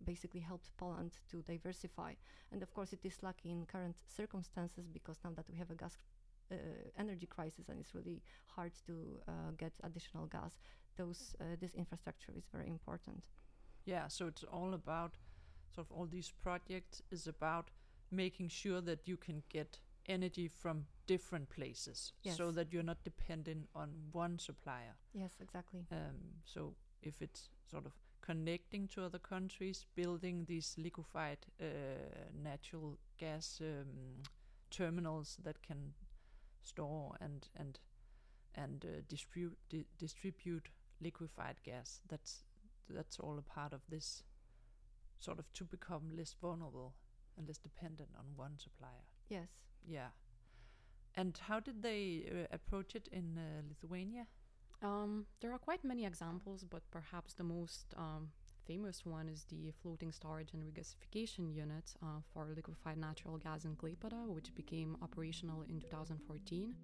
basically 0.04 0.40
helped 0.40 0.70
Poland 0.76 1.12
to 1.30 1.42
diversify. 1.42 2.14
And 2.52 2.62
of 2.62 2.72
course, 2.74 2.92
it 2.92 3.04
is 3.04 3.22
lucky 3.22 3.50
in 3.50 3.64
current 3.66 3.96
circumstances 4.06 4.86
because 4.88 5.18
now 5.24 5.32
that 5.36 5.48
we 5.50 5.56
have 5.56 5.70
a 5.70 5.74
gas 5.74 5.96
uh, 6.50 6.56
energy 6.98 7.26
crisis 7.26 7.68
and 7.68 7.80
it's 7.80 7.94
really 7.94 8.22
hard 8.46 8.72
to 8.86 9.20
uh, 9.28 9.32
get 9.56 9.72
additional 9.84 10.26
gas, 10.26 10.58
those 10.96 11.34
uh, 11.40 11.44
this 11.60 11.74
infrastructure 11.74 12.32
is 12.36 12.44
very 12.52 12.68
important. 12.68 13.24
Yeah, 13.84 14.08
so 14.08 14.26
it's 14.26 14.44
all 14.44 14.74
about 14.74 15.16
sort 15.74 15.86
of 15.90 15.92
all 15.96 16.06
these 16.06 16.32
projects 16.42 17.02
is 17.10 17.26
about 17.26 17.70
making 18.10 18.48
sure 18.48 18.80
that 18.80 19.06
you 19.06 19.16
can 19.16 19.42
get 19.48 19.78
energy 20.06 20.48
from 20.48 20.86
different 21.06 21.48
places 21.48 22.12
Yes. 22.22 22.36
so 22.36 22.50
that 22.52 22.72
you're 22.72 22.82
not 22.82 23.04
dependent 23.04 23.68
on 23.74 23.90
one 24.12 24.38
supplier. 24.38 24.96
Yes, 25.12 25.32
exactly. 25.40 25.86
Um, 25.92 26.16
so 26.44 26.74
if 27.02 27.22
it's 27.22 27.48
sort 27.70 27.86
of 27.86 27.92
connecting 28.20 28.88
to 28.88 29.04
other 29.04 29.18
countries, 29.18 29.86
building 29.94 30.44
these 30.46 30.74
liquefied 30.78 31.38
uh, 31.60 31.64
natural 32.42 32.98
gas 33.18 33.60
um, 33.60 34.22
terminals 34.70 35.36
that 35.44 35.62
can 35.62 35.94
store 36.62 37.16
and 37.20 37.48
and 37.56 37.78
and 38.54 38.84
uh, 38.84 39.00
distribute 39.08 39.56
di- 39.68 39.86
distribute 39.98 40.68
liquefied 41.00 41.56
gas. 41.64 42.00
That's 42.08 42.44
that's 42.88 43.18
all 43.20 43.38
a 43.38 43.42
part 43.42 43.72
of 43.72 43.80
this 43.88 44.24
sort 45.20 45.38
of 45.38 45.52
to 45.52 45.64
become 45.64 46.10
less 46.16 46.34
vulnerable 46.40 46.94
and 47.36 47.46
less 47.46 47.58
dependent 47.58 48.10
on 48.18 48.24
one 48.36 48.58
supplier. 48.58 49.06
Yes. 49.28 49.48
Yeah. 49.86 50.08
And 51.16 51.38
how 51.48 51.60
did 51.60 51.82
they 51.82 52.24
uh, 52.30 52.46
approach 52.52 52.94
it 52.94 53.08
in 53.12 53.38
uh, 53.38 53.62
Lithuania? 53.68 54.26
Um, 54.82 55.26
there 55.40 55.52
are 55.52 55.58
quite 55.58 55.84
many 55.84 56.06
examples, 56.06 56.64
but 56.64 56.82
perhaps 56.90 57.34
the 57.34 57.44
most 57.44 57.94
um, 57.96 58.28
famous 58.66 59.04
one 59.04 59.28
is 59.28 59.44
the 59.50 59.72
floating 59.82 60.12
storage 60.12 60.52
and 60.54 60.62
regasification 60.62 61.54
unit 61.54 61.92
uh, 62.02 62.20
for 62.32 62.48
liquefied 62.54 62.96
natural 62.96 63.36
gas 63.36 63.64
in 63.64 63.76
Klaipėda, 63.76 64.26
which 64.28 64.54
became 64.54 64.96
operational 65.02 65.62
in 65.62 65.80
2014. 65.80 66.74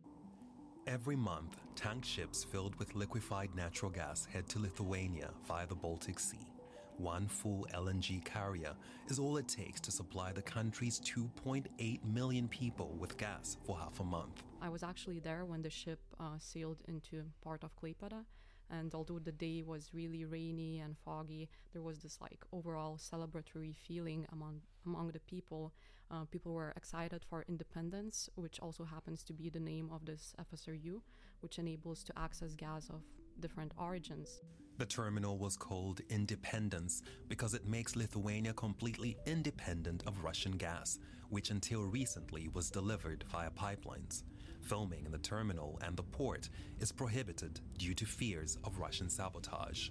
Every 0.87 1.17
month, 1.17 1.57
tank 1.75 2.05
ships 2.05 2.45
filled 2.45 2.77
with 2.77 2.95
liquefied 2.95 3.55
natural 3.55 3.91
gas 3.91 4.27
head 4.27 4.49
to 4.51 4.59
Lithuania 4.59 5.31
via 5.49 5.67
the 5.67 5.75
Baltic 5.75 6.21
Sea. 6.21 6.56
One 6.99 7.29
full 7.29 7.67
LNG 7.75 8.25
carrier 8.25 8.75
is 9.09 9.19
all 9.19 9.37
it 9.37 9.49
takes 9.49 9.81
to 9.83 9.91
supply 9.91 10.33
the 10.33 10.41
country's 10.41 10.99
2.8 11.01 12.05
million 12.05 12.49
people 12.49 12.97
with 12.99 13.19
gas 13.19 13.59
for 13.65 13.77
half 13.77 14.01
a 14.01 14.05
month. 14.05 14.43
I 14.63 14.71
was 14.71 14.83
actually 14.83 15.21
there 15.21 15.45
when 15.45 15.61
the 15.61 15.69
ship 15.69 16.01
uh, 16.19 16.39
sailed 16.39 16.79
into 16.89 17.25
part 17.43 17.65
of 17.65 17.77
Klaipėda, 17.77 18.25
and 18.71 18.95
although 18.95 19.19
the 19.19 19.33
day 19.33 19.63
was 19.63 19.91
really 19.93 20.25
rainy 20.25 20.81
and 20.81 20.97
foggy, 21.05 21.51
there 21.75 21.83
was 21.83 21.99
this 21.99 22.19
like 22.21 22.43
overall 22.53 22.97
celebratory 22.97 23.77
feeling 23.77 24.27
among 24.33 24.63
among 24.87 25.09
the 25.09 25.21
people. 25.21 25.73
Uh, 26.11 26.25
people 26.25 26.55
were 26.55 26.73
excited 26.77 27.25
for 27.29 27.45
independence, 27.49 28.31
which 28.37 28.59
also 28.61 28.85
happens 28.85 29.23
to 29.25 29.33
be 29.33 29.51
the 29.51 29.61
name 29.61 29.91
of 29.93 30.07
this 30.07 30.35
FSRU, 30.41 31.01
which 31.41 31.59
enables 31.59 32.03
to 32.05 32.19
access 32.19 32.55
gas 32.55 32.89
of 32.89 33.03
different 33.41 33.73
origins. 33.77 34.41
The 34.79 34.85
terminal 34.85 35.39
was 35.39 35.57
called 35.57 36.03
Independence 36.11 37.03
because 37.29 37.55
it 37.55 37.67
makes 37.67 37.97
Lithuania 37.97 38.53
completely 38.53 39.17
independent 39.25 40.03
of 40.07 40.23
Russian 40.23 40.53
gas, 40.53 40.99
which 41.31 41.51
until 41.51 41.85
recently 41.85 42.49
was 42.53 42.71
delivered 42.71 43.25
via 43.33 43.49
pipelines. 43.51 44.25
Filming 44.61 45.07
in 45.07 45.13
the 45.13 45.19
terminal 45.19 45.81
and 45.83 45.97
the 45.97 46.03
port 46.03 46.51
is 46.79 46.93
prohibited 46.93 47.61
due 47.79 47.95
to 47.95 48.05
fears 48.05 48.59
of 48.65 48.79
Russian 48.79 49.09
sabotage. 49.09 49.89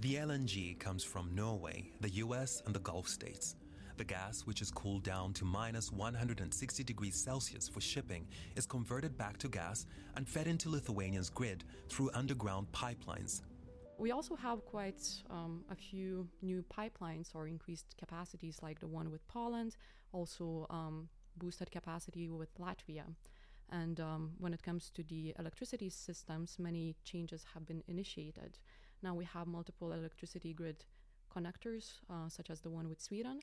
The 0.00 0.16
LNG 0.16 0.80
comes 0.80 1.04
from 1.04 1.32
Norway, 1.32 1.92
the 2.00 2.10
US, 2.10 2.60
and 2.66 2.74
the 2.74 2.80
Gulf 2.80 3.06
states. 3.06 3.54
The 3.98 4.04
gas, 4.04 4.40
which 4.40 4.62
is 4.62 4.72
cooled 4.72 5.04
down 5.04 5.32
to 5.34 5.44
minus 5.44 5.92
160 5.92 6.82
degrees 6.82 7.14
Celsius 7.14 7.68
for 7.68 7.80
shipping, 7.80 8.26
is 8.56 8.66
converted 8.66 9.16
back 9.16 9.38
to 9.38 9.48
gas 9.48 9.86
and 10.16 10.28
fed 10.28 10.48
into 10.48 10.70
Lithuania's 10.70 11.30
grid 11.30 11.62
through 11.88 12.10
underground 12.14 12.66
pipelines. 12.72 13.42
We 13.98 14.10
also 14.10 14.34
have 14.34 14.64
quite 14.64 15.02
um, 15.30 15.64
a 15.70 15.76
few 15.76 16.28
new 16.40 16.64
pipelines 16.76 17.34
or 17.34 17.46
increased 17.46 17.94
capacities, 17.98 18.58
like 18.62 18.80
the 18.80 18.88
one 18.88 19.10
with 19.10 19.26
Poland, 19.28 19.76
also 20.12 20.66
um, 20.70 21.08
boosted 21.36 21.70
capacity 21.70 22.28
with 22.28 22.52
Latvia. 22.58 23.04
And 23.70 24.00
um, 24.00 24.32
when 24.38 24.52
it 24.52 24.62
comes 24.62 24.90
to 24.90 25.02
the 25.02 25.34
electricity 25.38 25.88
systems, 25.88 26.56
many 26.58 26.96
changes 27.04 27.44
have 27.54 27.66
been 27.66 27.82
initiated. 27.86 28.58
Now 29.02 29.14
we 29.14 29.24
have 29.24 29.46
multiple 29.46 29.92
electricity 29.92 30.52
grid 30.52 30.84
connectors, 31.34 32.00
uh, 32.10 32.28
such 32.28 32.50
as 32.50 32.60
the 32.60 32.70
one 32.70 32.88
with 32.88 33.00
Sweden. 33.00 33.40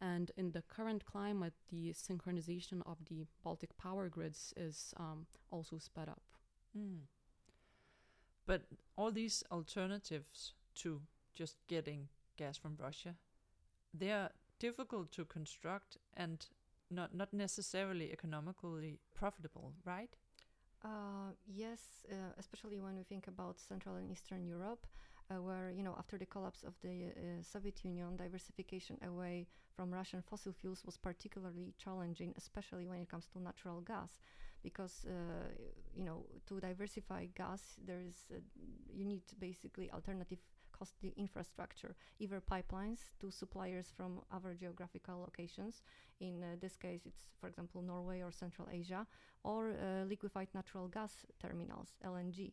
And 0.00 0.30
in 0.36 0.52
the 0.52 0.62
current 0.62 1.04
climate, 1.04 1.54
the 1.70 1.92
synchronization 1.94 2.82
of 2.86 2.98
the 3.08 3.26
Baltic 3.42 3.76
power 3.76 4.08
grids 4.08 4.52
is 4.56 4.94
um, 4.98 5.26
also 5.50 5.78
sped 5.78 6.08
up. 6.08 6.22
Mm. 6.76 7.00
But 8.46 8.62
all 8.96 9.10
these 9.10 9.42
alternatives 9.50 10.54
to 10.76 11.02
just 11.34 11.56
getting 11.68 12.08
gas 12.36 12.56
from 12.56 12.76
Russia, 12.80 13.16
they 13.92 14.12
are 14.12 14.30
difficult 14.58 15.12
to 15.12 15.24
construct 15.24 15.98
and 16.14 16.46
not 16.90 17.14
not 17.14 17.32
necessarily 17.32 18.12
economically 18.12 19.00
profitable, 19.14 19.74
right? 19.84 20.16
Uh, 20.84 21.32
yes, 21.46 21.80
uh, 22.12 22.32
especially 22.38 22.80
when 22.80 22.96
we 22.96 23.02
think 23.02 23.26
about 23.26 23.58
Central 23.58 23.96
and 23.96 24.10
Eastern 24.10 24.46
Europe, 24.46 24.86
uh, 25.30 25.42
where 25.42 25.72
you 25.72 25.82
know 25.82 25.96
after 25.98 26.16
the 26.18 26.26
collapse 26.26 26.62
of 26.62 26.74
the 26.82 27.06
uh, 27.08 27.42
Soviet 27.42 27.84
Union, 27.84 28.16
diversification 28.16 28.96
away 29.02 29.46
from 29.74 29.92
Russian 29.92 30.22
fossil 30.22 30.52
fuels 30.52 30.84
was 30.84 30.96
particularly 30.96 31.74
challenging, 31.76 32.34
especially 32.36 32.86
when 32.86 33.00
it 33.00 33.08
comes 33.08 33.26
to 33.32 33.42
natural 33.42 33.80
gas, 33.80 34.20
because 34.66 35.06
uh, 35.06 35.12
you 35.94 36.04
know 36.04 36.18
to 36.48 36.58
diversify 36.58 37.22
gas, 37.36 37.62
there 37.86 38.02
is 38.10 38.16
you 38.98 39.04
need 39.04 39.22
basically 39.38 39.86
alternative 39.92 40.40
costly 40.78 41.14
infrastructure, 41.16 41.94
either 42.18 42.40
pipelines 42.52 43.00
to 43.20 43.30
suppliers 43.30 43.86
from 43.96 44.20
other 44.36 44.52
geographical 44.54 45.20
locations. 45.20 45.82
In 46.20 46.42
uh, 46.42 46.46
this 46.60 46.76
case, 46.76 47.02
it's 47.06 47.22
for 47.40 47.46
example 47.48 47.80
Norway 47.80 48.20
or 48.22 48.32
Central 48.32 48.68
Asia, 48.80 49.06
or 49.44 49.60
uh, 49.70 50.04
liquefied 50.04 50.48
natural 50.52 50.88
gas 50.88 51.12
terminals 51.40 51.90
(LNG). 52.04 52.52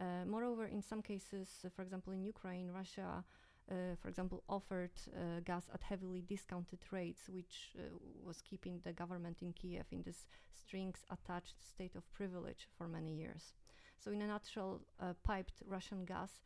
Uh, 0.00 0.24
moreover, 0.26 0.66
in 0.66 0.82
some 0.82 1.02
cases, 1.02 1.48
uh, 1.64 1.68
for 1.74 1.82
example, 1.82 2.12
in 2.12 2.22
Ukraine, 2.24 2.68
Russia, 2.70 3.22
for 3.68 4.08
example, 4.08 4.42
offered 4.48 4.90
uh, 5.16 5.40
gas 5.44 5.68
at 5.72 5.82
heavily 5.82 6.22
discounted 6.28 6.80
rates, 6.90 7.28
which 7.28 7.72
uh, 7.78 7.82
was 8.24 8.42
keeping 8.42 8.80
the 8.84 8.92
government 8.92 9.38
in 9.40 9.52
Kiev 9.52 9.86
in 9.90 10.02
this 10.02 10.26
strings 10.52 11.04
attached 11.10 11.56
state 11.66 11.94
of 11.96 12.10
privilege 12.12 12.68
for 12.76 12.88
many 12.88 13.14
years. 13.14 13.54
So, 13.98 14.10
in 14.10 14.22
a 14.22 14.26
nutshell, 14.26 14.82
uh, 15.00 15.14
piped 15.24 15.62
Russian 15.66 16.04
gas 16.04 16.40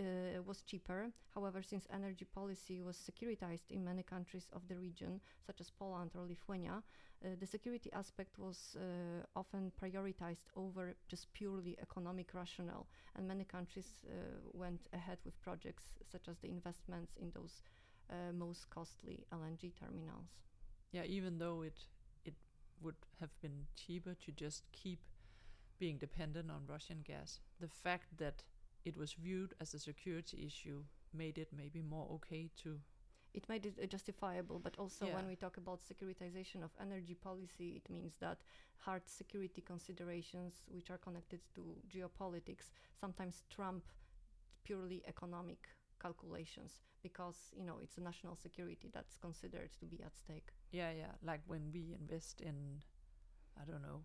uh, 0.00 0.42
was 0.42 0.62
cheaper. 0.62 1.12
However, 1.34 1.62
since 1.62 1.86
energy 1.92 2.24
policy 2.24 2.80
was 2.82 2.96
securitized 2.96 3.70
in 3.70 3.84
many 3.84 4.02
countries 4.02 4.48
of 4.52 4.66
the 4.68 4.76
region, 4.76 5.20
such 5.46 5.60
as 5.60 5.70
Poland 5.70 6.12
or 6.16 6.26
Lithuania, 6.26 6.82
uh, 7.24 7.28
the 7.38 7.46
security 7.46 7.92
aspect 7.92 8.38
was 8.38 8.76
uh, 8.76 9.24
often 9.36 9.72
prioritized 9.80 10.46
over 10.56 10.94
just 11.08 11.32
purely 11.34 11.76
economic 11.80 12.34
rationale. 12.34 12.86
And 13.16 13.28
many 13.28 13.44
countries 13.44 14.04
uh, 14.08 14.12
went 14.52 14.88
ahead 14.92 15.18
with 15.24 15.40
projects 15.42 15.84
such 16.10 16.28
as 16.28 16.38
the 16.38 16.48
investments 16.50 17.12
in 17.16 17.30
those 17.32 17.62
uh, 18.10 18.32
most 18.32 18.70
costly 18.70 19.26
LNG 19.32 19.72
terminals. 19.78 20.30
Yeah, 20.92 21.04
even 21.04 21.38
though 21.38 21.62
it 21.62 21.86
it 22.24 22.34
would 22.82 22.96
have 23.20 23.30
been 23.40 23.66
cheaper 23.76 24.14
to 24.14 24.32
just 24.32 24.64
keep 24.72 25.00
being 25.78 25.98
dependent 25.98 26.50
on 26.50 26.66
Russian 26.66 27.02
gas, 27.02 27.40
the 27.60 27.68
fact 27.68 28.16
that 28.18 28.44
it 28.84 28.96
was 28.96 29.12
viewed 29.14 29.54
as 29.60 29.74
a 29.74 29.78
security 29.78 30.44
issue 30.46 30.84
made 31.12 31.38
it 31.38 31.48
maybe 31.52 31.82
more 31.82 32.08
okay 32.12 32.50
to 32.56 32.80
it 33.34 33.48
made 33.48 33.66
it 33.66 33.78
uh, 33.82 33.86
justifiable, 33.86 34.58
but 34.58 34.76
also 34.78 35.06
Yeah. 35.06 35.14
when 35.14 35.26
we 35.26 35.36
talk 35.36 35.56
about 35.56 35.80
securitization 35.80 36.62
of 36.64 36.70
energy 36.80 37.14
policy, 37.14 37.74
it 37.76 37.90
means 37.90 38.16
that 38.20 38.42
hard 38.78 39.02
security 39.08 39.60
considerations, 39.60 40.62
which 40.68 40.90
are 40.90 40.98
connected 40.98 41.40
to 41.54 41.76
geopolitics, 41.88 42.70
sometimes 42.98 43.44
trump 43.50 43.84
purely 44.64 45.02
economic 45.06 45.68
calculations 46.00 46.82
because 47.02 47.52
you 47.56 47.64
know 47.64 47.78
it's 47.82 47.96
a 47.98 48.00
national 48.00 48.34
security 48.36 48.88
that's 48.92 49.16
considered 49.16 49.70
to 49.78 49.86
be 49.86 50.02
at 50.02 50.16
stake. 50.16 50.52
yeah 50.70 50.90
yeah 50.90 51.12
like 51.22 51.40
when 51.46 51.70
we 51.72 51.94
invest 51.98 52.40
in 52.40 52.82
I 53.60 53.64
don't 53.64 53.82
know 53.82 54.02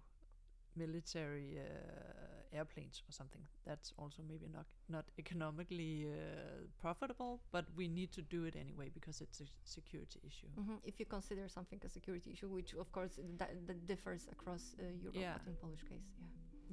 military 0.76 1.60
uh, 1.60 2.35
airplanes 2.56 3.02
or 3.08 3.12
something. 3.12 3.42
That's 3.66 3.94
also 3.98 4.24
maybe 4.28 4.48
not 4.48 4.66
not 4.90 5.06
economically 5.18 6.08
uh, 6.08 6.68
profitable, 6.80 7.42
but 7.52 7.66
we 7.76 7.88
need 7.88 8.12
to 8.14 8.22
do 8.22 8.46
it 8.46 8.56
anyway 8.56 8.90
because 8.94 9.22
it's 9.22 9.42
a 9.42 9.46
security 9.64 10.20
issue. 10.24 10.50
Mhm. 10.56 10.80
If 10.84 11.00
you 11.00 11.06
consider 11.06 11.48
something 11.50 11.82
a 11.86 11.90
security 11.90 12.32
issue, 12.32 12.50
which 12.50 12.74
of 12.76 12.92
course 12.92 13.20
that, 13.38 13.50
that 13.68 13.86
differs 13.88 14.28
across 14.32 14.76
uh, 14.80 14.84
Europe, 15.04 15.20
Yeah. 15.22 15.34
but 15.38 15.48
in 15.48 15.56
Polish 15.56 15.84
case, 15.84 16.08
yeah. 16.20 16.28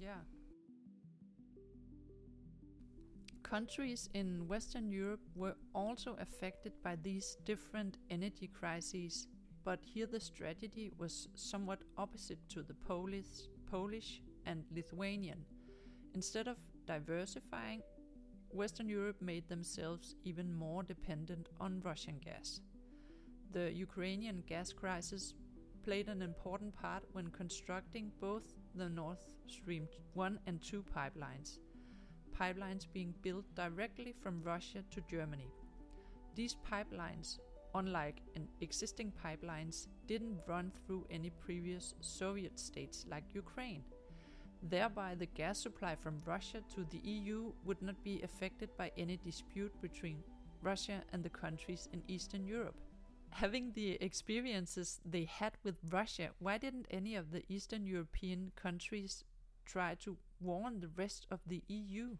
Yeah. 0.09 0.21
Countries 3.43 4.09
in 4.15 4.47
Western 4.49 4.91
Europe 4.91 5.21
were 5.35 5.57
also 5.75 6.17
affected 6.21 6.73
by 6.83 6.97
these 6.97 7.37
different 7.45 7.99
energy 8.09 8.47
crises, 8.49 9.27
but 9.65 9.81
here 9.85 10.07
the 10.07 10.21
strategy 10.21 10.91
was 10.97 11.29
somewhat 11.35 11.83
opposite 11.99 12.39
to 12.49 12.63
the 12.63 12.75
Polish, 12.75 13.49
Polish 13.71 14.23
and 14.47 14.65
Lithuanian. 14.75 15.45
Instead 16.15 16.47
of 16.47 16.59
diversifying, 16.87 17.83
Western 18.51 18.89
Europe 18.89 19.21
made 19.23 19.49
themselves 19.49 20.15
even 20.25 20.53
more 20.53 20.83
dependent 20.83 21.49
on 21.59 21.81
Russian 21.83 22.19
gas. 22.19 22.61
The 23.53 23.73
Ukrainian 23.73 24.43
gas 24.47 24.73
crisis 24.73 25.35
played 25.85 26.09
an 26.09 26.23
important 26.23 26.75
part 26.77 27.03
when 27.13 27.29
constructing 27.31 28.13
both 28.21 28.55
the 28.75 28.89
Nord 28.89 29.19
Stream 29.47 29.89
1 30.15 30.39
and 30.47 30.63
2 30.63 30.85
pipelines, 30.95 31.59
pipelines 32.39 32.87
being 32.93 33.15
built 33.23 33.45
directly 33.55 34.15
from 34.23 34.43
Russia 34.43 34.85
to 34.91 35.01
Germany. 35.11 35.51
These 36.35 36.57
pipelines, 36.71 37.39
unlike 37.75 38.23
in 38.35 38.49
existing 38.61 39.13
pipelines, 39.25 39.89
didn't 40.07 40.41
run 40.47 40.73
through 40.87 41.07
any 41.11 41.31
previous 41.31 41.95
Soviet 42.01 42.59
states 42.59 43.07
like 43.09 43.35
Ukraine. 43.35 43.85
Thereby, 44.63 45.17
the 45.17 45.27
gas 45.27 45.59
supply 45.59 45.97
from 45.97 46.23
Russia 46.25 46.63
to 46.75 46.85
the 46.85 46.99
EU 46.99 47.53
would 47.65 47.83
not 47.83 48.03
be 48.05 48.23
affected 48.23 48.71
by 48.77 48.93
any 48.97 49.17
dispute 49.17 49.73
between 49.83 50.23
Russia 50.63 51.03
and 51.13 51.25
the 51.25 51.31
countries 51.31 51.89
in 51.93 52.03
Eastern 52.07 52.47
Europe. 52.47 52.77
Having 53.31 53.73
the 53.73 53.93
experiences 54.01 55.01
they 55.05 55.25
had 55.25 55.55
with 55.65 55.77
Russia, 55.91 56.31
why 56.39 56.59
didn't 56.59 56.87
any 56.91 57.17
of 57.17 57.33
the 57.33 57.43
Eastern 57.49 57.87
European 57.87 58.53
countries 58.55 59.25
try 59.65 59.97
to 59.97 60.17
warn 60.41 60.79
the 60.79 60.91
rest 60.97 61.27
of 61.31 61.41
the 61.47 61.63
EU? 61.67 62.17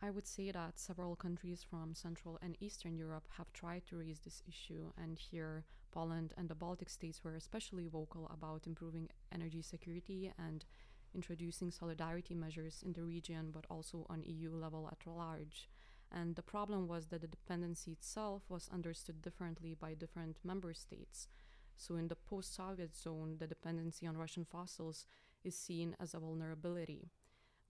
I 0.00 0.10
would 0.10 0.26
say 0.26 0.50
that 0.50 0.78
several 0.78 1.16
countries 1.16 1.62
from 1.68 1.94
Central 1.94 2.38
and 2.40 2.56
Eastern 2.60 2.96
Europe 2.96 3.28
have 3.36 3.52
tried 3.52 3.84
to 3.86 3.98
raise 3.98 4.20
this 4.20 4.42
issue, 4.48 4.92
and 4.96 5.18
here 5.18 5.64
Poland 5.92 6.32
and 6.38 6.48
the 6.48 6.54
Baltic 6.54 6.88
states 6.88 7.22
were 7.22 7.34
especially 7.34 7.88
vocal 7.88 8.30
about 8.32 8.66
improving 8.66 9.10
energy 9.30 9.60
security 9.60 10.32
and 10.38 10.64
introducing 11.14 11.70
solidarity 11.70 12.34
measures 12.34 12.82
in 12.84 12.92
the 12.92 13.02
region, 13.02 13.50
but 13.52 13.66
also 13.70 14.06
on 14.08 14.22
EU 14.24 14.54
level 14.54 14.88
at 14.90 15.06
large. 15.06 15.68
And 16.12 16.34
the 16.34 16.42
problem 16.42 16.88
was 16.88 17.06
that 17.06 17.20
the 17.20 17.28
dependency 17.28 17.92
itself 17.92 18.42
was 18.48 18.68
understood 18.72 19.22
differently 19.22 19.74
by 19.74 19.94
different 19.94 20.38
member 20.44 20.74
states. 20.74 21.28
So, 21.76 21.96
in 21.96 22.08
the 22.08 22.16
post 22.16 22.54
Soviet 22.54 22.96
zone, 22.96 23.36
the 23.38 23.46
dependency 23.46 24.06
on 24.06 24.16
Russian 24.16 24.44
fossils 24.44 25.06
is 25.44 25.56
seen 25.56 25.96
as 26.00 26.12
a 26.12 26.18
vulnerability 26.18 27.10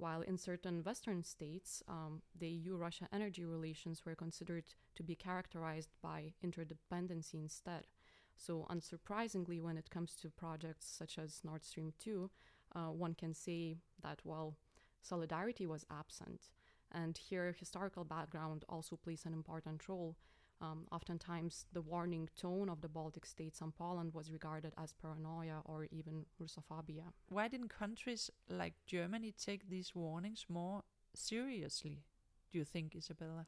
while 0.00 0.22
in 0.22 0.38
certain 0.38 0.82
Western 0.82 1.22
states, 1.22 1.82
um, 1.86 2.22
the 2.34 2.48
EU 2.48 2.76
Russia 2.76 3.06
energy 3.12 3.44
relations 3.44 4.02
were 4.04 4.14
considered 4.14 4.64
to 4.96 5.02
be 5.02 5.14
characterized 5.14 5.90
by 6.02 6.32
interdependency 6.44 7.34
instead. 7.34 7.86
So, 8.34 8.66
unsurprisingly, 8.70 9.60
when 9.60 9.76
it 9.76 9.90
comes 9.90 10.16
to 10.16 10.30
projects 10.30 10.86
such 10.86 11.18
as 11.18 11.42
Nord 11.44 11.64
Stream 11.64 11.92
2, 12.02 12.30
uh, 12.74 12.90
one 12.90 13.14
can 13.14 13.34
say 13.34 13.78
that, 14.02 14.20
well, 14.24 14.56
solidarity 15.02 15.66
was 15.66 15.84
absent. 15.90 16.50
And 16.92 17.16
here, 17.16 17.54
historical 17.58 18.04
background 18.04 18.64
also 18.68 18.96
plays 18.96 19.24
an 19.24 19.32
important 19.32 19.88
role. 19.88 20.16
Um, 20.62 20.86
oftentimes, 20.92 21.66
the 21.72 21.80
warning 21.80 22.28
tone 22.36 22.68
of 22.68 22.82
the 22.82 22.88
Baltic 22.88 23.24
states 23.24 23.60
and 23.62 23.74
Poland 23.74 24.12
was 24.12 24.30
regarded 24.30 24.74
as 24.76 24.92
paranoia 24.92 25.62
or 25.64 25.86
even 25.90 26.26
Russophobia. 26.42 27.12
Why 27.28 27.48
didn't 27.48 27.68
countries 27.70 28.30
like 28.48 28.74
Germany 28.86 29.32
take 29.32 29.70
these 29.70 29.94
warnings 29.94 30.44
more 30.48 30.82
seriously? 31.14 32.04
Do 32.52 32.58
you 32.58 32.64
think, 32.64 32.94
Isabella? 32.94 33.46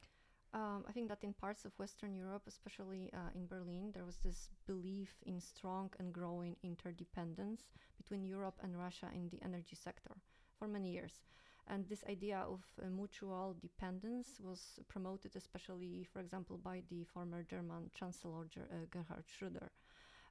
Um, 0.53 0.85
I 0.87 0.91
think 0.91 1.09
that 1.09 1.23
in 1.23 1.33
parts 1.33 1.65
of 1.65 1.71
Western 1.79 2.13
Europe, 2.15 2.43
especially 2.47 3.09
uh, 3.11 3.31
in 3.33 3.47
Berlin, 3.47 3.91
there 3.91 4.05
was 4.05 4.17
this 4.17 4.49
belief 4.67 5.15
in 5.25 5.39
strong 5.39 5.89
and 5.97 6.13
growing 6.13 6.55
interdependence 6.63 7.63
between 7.97 8.23
Europe 8.23 8.59
and 8.61 8.77
Russia 8.77 9.07
in 9.15 9.29
the 9.29 9.41
energy 9.43 9.75
sector 9.75 10.11
for 10.59 10.67
many 10.67 10.91
years. 10.91 11.23
And 11.67 11.87
this 11.87 12.03
idea 12.07 12.45
of 12.47 12.61
uh, 12.79 12.87
mutual 12.89 13.55
dependence 13.61 14.39
was 14.39 14.79
promoted, 14.89 15.35
especially, 15.35 16.05
for 16.13 16.19
example, 16.19 16.57
by 16.57 16.83
the 16.89 17.03
former 17.05 17.41
German 17.41 17.89
Chancellor 17.97 18.45
Ger- 18.53 18.69
uh, 18.71 18.85
Gerhard 18.91 19.23
Schröder. 19.25 19.69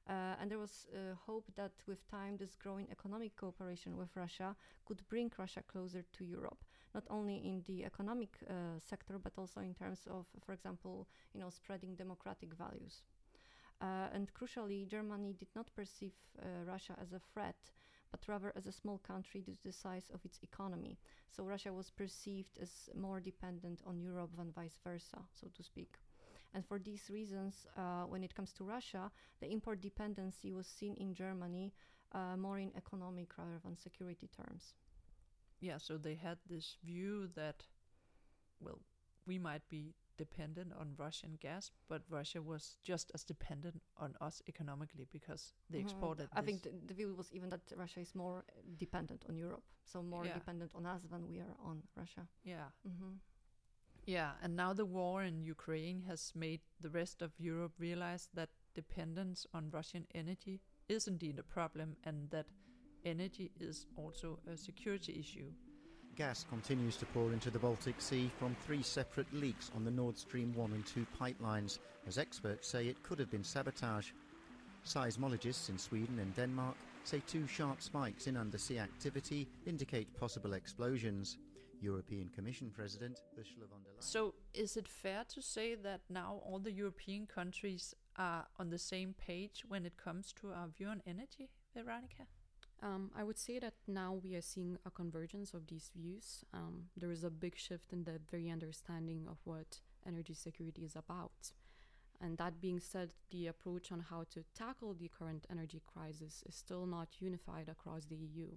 Uh, 0.07 0.35
and 0.39 0.51
there 0.51 0.59
was 0.59 0.87
uh, 0.93 1.15
hope 1.25 1.45
that 1.55 1.71
with 1.87 2.09
time, 2.09 2.37
this 2.37 2.55
growing 2.55 2.87
economic 2.91 3.35
cooperation 3.35 3.97
with 3.97 4.15
Russia 4.15 4.55
could 4.85 5.01
bring 5.09 5.31
Russia 5.37 5.63
closer 5.67 6.03
to 6.13 6.23
Europe, 6.25 6.63
not 6.93 7.03
only 7.09 7.37
in 7.37 7.63
the 7.67 7.83
economic 7.85 8.29
uh, 8.49 8.53
sector, 8.79 9.19
but 9.19 9.33
also 9.37 9.59
in 9.61 9.73
terms 9.73 10.07
of, 10.09 10.25
for 10.45 10.53
example, 10.53 11.07
you 11.33 11.39
know, 11.39 11.49
spreading 11.49 11.95
democratic 11.95 12.53
values. 12.53 13.01
Uh, 13.81 14.07
and 14.13 14.33
crucially, 14.33 14.87
Germany 14.87 15.33
did 15.37 15.49
not 15.55 15.67
perceive 15.75 16.13
uh, 16.39 16.45
Russia 16.65 16.95
as 17.01 17.11
a 17.11 17.19
threat, 17.33 17.55
but 18.11 18.27
rather 18.27 18.53
as 18.55 18.67
a 18.67 18.71
small 18.71 18.99
country 18.99 19.41
due 19.41 19.55
to 19.55 19.63
the 19.63 19.73
size 19.73 20.09
of 20.13 20.23
its 20.23 20.39
economy. 20.43 20.97
So 21.29 21.43
Russia 21.43 21.73
was 21.73 21.89
perceived 21.89 22.57
as 22.61 22.89
more 22.95 23.19
dependent 23.19 23.81
on 23.85 23.99
Europe 23.99 24.31
than 24.37 24.51
vice 24.51 24.77
versa, 24.83 25.17
so 25.33 25.47
to 25.55 25.63
speak. 25.63 25.97
And 26.53 26.63
for 26.65 26.77
these 26.77 27.09
reasons, 27.09 27.65
uh, 27.75 28.03
when 28.03 28.23
it 28.23 28.35
comes 28.35 28.53
to 28.53 28.63
Russia, 28.63 29.11
the 29.41 29.51
import 29.51 29.81
dependency 29.81 30.51
was 30.51 30.67
seen 30.67 30.95
in 30.97 31.13
Germany 31.13 31.73
uh, 32.13 32.37
more 32.37 32.59
in 32.59 32.71
economic 32.77 33.35
rather 33.37 33.59
than 33.63 33.75
security 33.75 34.29
terms. 34.37 34.75
Yeah, 35.63 35.77
so 35.79 35.97
they 35.97 36.15
had 36.15 36.37
this 36.49 36.77
view 36.83 37.29
that, 37.35 37.63
well, 38.59 38.79
we 39.25 39.39
might 39.39 39.61
be 39.69 39.93
dependent 40.17 40.73
on 40.79 40.95
Russian 40.97 41.37
gas, 41.39 41.71
but 41.87 42.01
Russia 42.09 42.41
was 42.41 42.77
just 42.83 43.11
as 43.15 43.23
dependent 43.23 43.81
on 43.97 44.13
us 44.21 44.41
economically 44.47 45.07
because 45.11 45.53
they 45.69 45.79
Mhm. 45.79 45.83
exported. 45.85 46.27
I 46.33 46.41
think 46.41 46.61
this- 46.63 46.73
the, 46.73 46.87
the 46.87 46.93
view 46.93 47.15
was 47.15 47.31
even 47.31 47.49
that 47.49 47.61
Russia 47.77 48.01
is 48.01 48.13
more 48.13 48.43
dependent 48.77 49.25
on 49.29 49.35
Europe, 49.37 49.63
so 49.85 50.03
more 50.03 50.25
Yeah. 50.25 50.33
dependent 50.39 50.71
on 50.75 50.85
us 50.85 51.01
than 51.09 51.27
we 51.29 51.39
are 51.39 51.55
on 51.59 51.87
Russia. 51.95 52.27
yeah, 52.43 52.69
hmm 52.83 53.15
yeah, 54.05 54.31
and 54.41 54.55
now 54.55 54.73
the 54.73 54.85
war 54.85 55.23
in 55.23 55.41
Ukraine 55.55 56.01
has 56.01 56.35
made 56.35 56.59
the 56.81 56.89
rest 56.89 57.21
of 57.21 57.39
Europe 57.39 57.79
realize 57.79 58.27
that 58.33 58.49
dependence 58.75 59.47
on 59.53 59.71
Russian 59.71 60.05
energy 60.13 60.59
is 60.89 61.07
indeed 61.07 61.39
a 61.39 61.43
problem, 61.43 61.95
and 62.03 62.29
that 62.31 62.47
energy 63.05 63.51
is 63.59 63.85
also 63.97 64.39
a 64.51 64.57
security 64.57 65.17
issue. 65.19 65.51
Gas 66.15 66.45
continues 66.49 66.95
to 66.97 67.05
pour 67.07 67.33
into 67.33 67.49
the 67.49 67.57
Baltic 67.57 67.99
Sea 67.99 68.29
from 68.37 68.55
three 68.65 68.83
separate 68.83 69.31
leaks 69.33 69.71
on 69.75 69.83
the 69.83 69.91
Nord 69.91 70.17
Stream 70.17 70.53
1 70.53 70.71
and 70.73 70.85
2 70.85 71.05
pipelines, 71.19 71.79
as 72.07 72.17
experts 72.17 72.67
say 72.67 72.87
it 72.87 73.01
could 73.01 73.17
have 73.17 73.31
been 73.31 73.43
sabotage. 73.43 74.11
Seismologists 74.85 75.69
in 75.69 75.77
Sweden 75.77 76.19
and 76.19 76.35
Denmark 76.35 76.75
say 77.03 77.21
two 77.25 77.47
sharp 77.47 77.81
spikes 77.81 78.27
in 78.27 78.37
undersea 78.37 78.79
activity 78.79 79.47
indicate 79.65 80.07
possible 80.19 80.53
explosions. 80.53 81.37
European 81.81 82.29
Commission 82.29 82.71
President 82.73 83.19
Ursula 83.37 83.67
von 83.67 83.83
der 83.83 83.89
Leyen. 83.89 84.01
So, 84.01 84.33
is 84.53 84.77
it 84.77 84.87
fair 84.87 85.25
to 85.25 85.41
say 85.41 85.75
that 85.75 86.01
now 86.09 86.41
all 86.45 86.59
the 86.59 86.71
European 86.71 87.27
countries 87.27 87.93
are 88.15 88.47
on 88.57 88.69
the 88.69 88.77
same 88.77 89.13
page 89.13 89.65
when 89.67 89.85
it 89.85 89.97
comes 89.97 90.33
to 90.41 90.53
our 90.53 90.67
view 90.67 90.87
on 90.87 91.01
energy, 91.05 91.49
Veronica? 91.75 92.25
Um, 92.83 93.11
I 93.15 93.23
would 93.23 93.39
say 93.39 93.59
that 93.59 93.75
now 93.87 94.19
we 94.21 94.35
are 94.35 94.41
seeing 94.41 94.77
a 94.85 94.91
convergence 94.91 95.53
of 95.53 95.67
these 95.67 95.89
views. 95.95 96.43
Um, 96.53 96.89
there 96.97 97.11
is 97.11 97.23
a 97.23 97.29
big 97.29 97.57
shift 97.57 97.93
in 97.93 98.03
the 98.03 98.19
very 98.29 98.49
understanding 98.49 99.25
of 99.29 99.37
what 99.45 99.79
energy 100.05 100.33
security 100.33 100.83
is 100.83 100.97
about. 100.97 101.53
And 102.19 102.37
that 102.37 102.59
being 102.59 102.81
said, 102.81 103.13
the 103.31 103.47
approach 103.47 103.91
on 103.93 104.01
how 104.09 104.25
to 104.31 104.43
tackle 104.53 104.93
the 104.93 105.09
current 105.17 105.45
energy 105.49 105.81
crisis 105.93 106.43
is 106.47 106.55
still 106.55 106.85
not 106.85 107.07
unified 107.19 107.69
across 107.69 108.05
the 108.05 108.15
EU. 108.15 108.47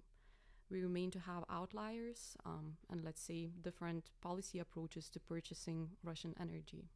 We 0.70 0.80
remain 0.82 1.12
to 1.12 1.20
have 1.20 1.44
outliers 1.48 2.36
um, 2.44 2.78
and, 2.90 3.04
let's 3.04 3.22
say, 3.22 3.50
different 3.62 4.10
policy 4.20 4.58
approaches 4.58 5.08
to 5.10 5.20
purchasing 5.20 5.90
Russian 6.02 6.34
energy. 6.40 6.88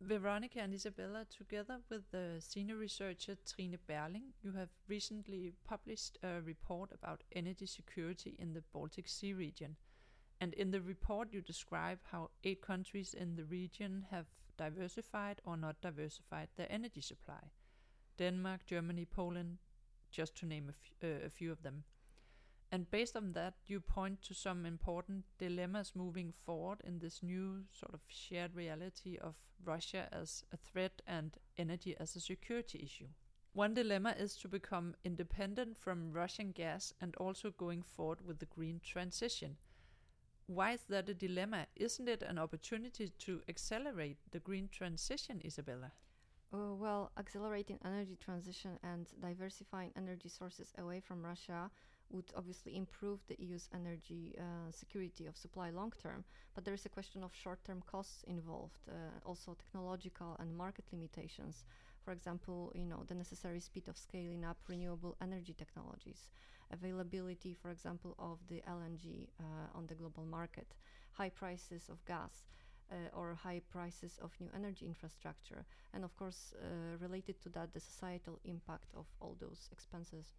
Veronica 0.00 0.60
and 0.60 0.72
Isabella, 0.72 1.26
together 1.28 1.78
with 1.90 2.10
the 2.10 2.36
senior 2.40 2.76
researcher 2.76 3.36
Trine 3.46 3.78
Berling, 3.86 4.32
you 4.42 4.52
have 4.52 4.70
recently 4.88 5.52
published 5.64 6.18
a 6.22 6.40
report 6.40 6.90
about 6.92 7.22
energy 7.32 7.66
security 7.66 8.34
in 8.38 8.54
the 8.54 8.62
Baltic 8.72 9.06
Sea 9.08 9.34
region. 9.34 9.76
And 10.40 10.54
in 10.54 10.70
the 10.70 10.80
report, 10.80 11.34
you 11.34 11.42
describe 11.42 11.98
how 12.10 12.30
eight 12.44 12.62
countries 12.62 13.12
in 13.12 13.36
the 13.36 13.44
region 13.44 14.06
have 14.10 14.26
diversified 14.56 15.42
or 15.44 15.58
not 15.58 15.80
diversified 15.82 16.48
their 16.56 16.70
energy 16.70 17.02
supply 17.02 17.50
Denmark, 18.18 18.64
Germany, 18.66 19.04
Poland, 19.04 19.58
just 20.10 20.34
to 20.36 20.46
name 20.46 20.72
a, 21.02 21.06
uh, 21.06 21.26
a 21.26 21.30
few 21.30 21.52
of 21.52 21.62
them. 21.62 21.84
And 22.72 22.90
based 22.90 23.16
on 23.16 23.32
that, 23.32 23.54
you 23.66 23.80
point 23.80 24.22
to 24.22 24.34
some 24.34 24.64
important 24.64 25.24
dilemmas 25.38 25.92
moving 25.96 26.32
forward 26.46 26.80
in 26.84 27.00
this 27.00 27.22
new 27.22 27.64
sort 27.72 27.94
of 27.94 28.00
shared 28.06 28.54
reality 28.54 29.18
of 29.18 29.34
Russia 29.64 30.08
as 30.12 30.44
a 30.52 30.56
threat 30.56 31.02
and 31.06 31.36
energy 31.58 31.96
as 31.98 32.14
a 32.14 32.20
security 32.20 32.80
issue. 32.84 33.08
One 33.52 33.74
dilemma 33.74 34.14
is 34.16 34.36
to 34.36 34.48
become 34.48 34.94
independent 35.04 35.76
from 35.76 36.12
Russian 36.12 36.52
gas 36.52 36.94
and 37.00 37.16
also 37.16 37.50
going 37.50 37.82
forward 37.82 38.20
with 38.24 38.38
the 38.38 38.46
green 38.46 38.80
transition. 38.84 39.56
Why 40.46 40.72
is 40.72 40.84
that 40.88 41.08
a 41.08 41.14
dilemma? 41.14 41.66
Isn't 41.74 42.08
it 42.08 42.22
an 42.22 42.38
opportunity 42.38 43.12
to 43.18 43.40
accelerate 43.48 44.18
the 44.30 44.38
green 44.38 44.68
transition, 44.68 45.40
Isabella? 45.44 45.92
Uh, 46.52 46.74
well, 46.74 47.12
accelerating 47.16 47.78
energy 47.84 48.16
transition 48.24 48.78
and 48.82 49.06
diversifying 49.20 49.92
energy 49.96 50.28
sources 50.28 50.72
away 50.78 51.00
from 51.00 51.24
Russia 51.24 51.70
would 52.10 52.32
obviously 52.36 52.76
improve 52.76 53.20
the 53.28 53.36
EU's 53.38 53.68
energy 53.74 54.34
uh, 54.38 54.70
security 54.70 55.26
of 55.26 55.36
supply 55.36 55.70
long 55.70 55.92
term, 56.02 56.24
but 56.54 56.64
there 56.64 56.74
is 56.74 56.86
a 56.86 56.88
question 56.88 57.22
of 57.22 57.34
short 57.34 57.62
term 57.64 57.82
costs 57.86 58.24
involved, 58.26 58.80
uh, 58.88 58.92
also 59.24 59.54
technological 59.54 60.36
and 60.40 60.56
market 60.56 60.84
limitations. 60.92 61.64
For 62.04 62.12
example, 62.12 62.72
you 62.74 62.84
know, 62.86 63.04
the 63.06 63.14
necessary 63.14 63.60
speed 63.60 63.88
of 63.88 63.96
scaling 63.98 64.44
up 64.44 64.58
renewable 64.68 65.16
energy 65.20 65.54
technologies, 65.56 66.30
availability, 66.72 67.54
for 67.54 67.70
example, 67.70 68.14
of 68.18 68.38
the 68.48 68.62
LNG 68.68 69.28
uh, 69.38 69.44
on 69.78 69.86
the 69.86 69.94
global 69.94 70.24
market, 70.24 70.74
high 71.12 71.30
prices 71.30 71.88
of 71.88 72.04
gas. 72.04 72.44
Uh, 72.92 72.96
or 73.16 73.34
high 73.36 73.60
prices 73.70 74.18
of 74.20 74.32
new 74.40 74.50
energy 74.52 74.84
infrastructure, 74.84 75.64
and 75.94 76.02
of 76.02 76.16
course, 76.16 76.52
uh, 76.60 76.96
related 76.98 77.40
to 77.40 77.48
that, 77.48 77.72
the 77.72 77.78
societal 77.78 78.40
impact 78.44 78.88
of 78.96 79.06
all 79.20 79.36
those 79.38 79.68
expenses. 79.70 80.32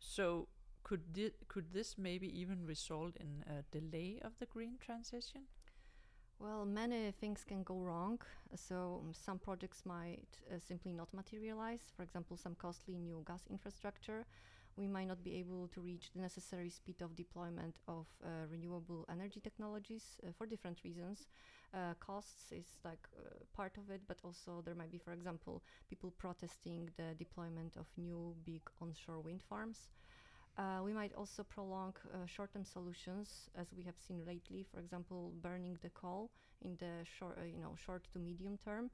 So, 0.00 0.48
could 0.82 1.14
thi- 1.14 1.34
could 1.48 1.72
this 1.72 1.96
maybe 1.98 2.28
even 2.40 2.66
result 2.66 3.16
in 3.16 3.44
a 3.46 3.62
delay 3.70 4.18
of 4.22 4.38
the 4.38 4.46
green 4.46 4.76
transition? 4.78 5.46
Well, 6.40 6.64
many 6.66 7.10
things 7.12 7.44
can 7.44 7.62
go 7.64 7.78
wrong. 7.80 8.20
So, 8.54 9.00
um, 9.04 9.12
some 9.12 9.38
projects 9.38 9.82
might 9.84 10.28
uh, 10.50 10.58
simply 10.60 10.92
not 10.92 11.12
materialize. 11.12 11.92
For 11.96 12.02
example, 12.02 12.36
some 12.36 12.54
costly 12.54 12.96
new 12.96 13.24
gas 13.26 13.42
infrastructure. 13.50 14.24
We 14.76 14.86
might 14.86 15.08
not 15.08 15.24
be 15.24 15.34
able 15.36 15.66
to 15.68 15.80
reach 15.80 16.12
the 16.12 16.20
necessary 16.20 16.70
speed 16.70 17.02
of 17.02 17.16
deployment 17.16 17.78
of 17.88 18.06
uh, 18.24 18.46
renewable 18.48 19.04
energy 19.10 19.40
technologies 19.40 20.16
uh, 20.24 20.30
for 20.36 20.46
different 20.46 20.84
reasons. 20.84 21.26
Uh, 21.74 21.92
costs 22.00 22.50
is 22.50 22.66
like 22.84 23.06
uh, 23.18 23.28
part 23.54 23.76
of 23.76 23.90
it, 23.90 24.00
but 24.08 24.18
also 24.24 24.62
there 24.64 24.74
might 24.74 24.90
be, 24.90 24.98
for 24.98 25.12
example, 25.12 25.62
people 25.90 26.10
protesting 26.16 26.88
the 26.96 27.14
deployment 27.18 27.76
of 27.76 27.86
new 27.98 28.34
big 28.44 28.62
onshore 28.80 29.20
wind 29.20 29.42
farms. 29.48 29.88
Uh, 30.58 30.80
we 30.84 30.92
might 30.92 31.14
also 31.14 31.44
prolong 31.44 31.94
uh, 32.12 32.26
short-term 32.26 32.64
solutions, 32.64 33.48
as 33.56 33.68
we 33.76 33.82
have 33.84 33.94
seen 34.06 34.24
lately. 34.26 34.64
For 34.72 34.80
example, 34.80 35.32
burning 35.40 35.78
the 35.82 35.90
coal 35.90 36.30
in 36.62 36.76
the 36.78 37.04
short, 37.04 37.38
uh, 37.40 37.44
you 37.44 37.58
know, 37.60 37.74
short 37.76 38.08
to 38.12 38.18
medium 38.18 38.58
term. 38.64 38.90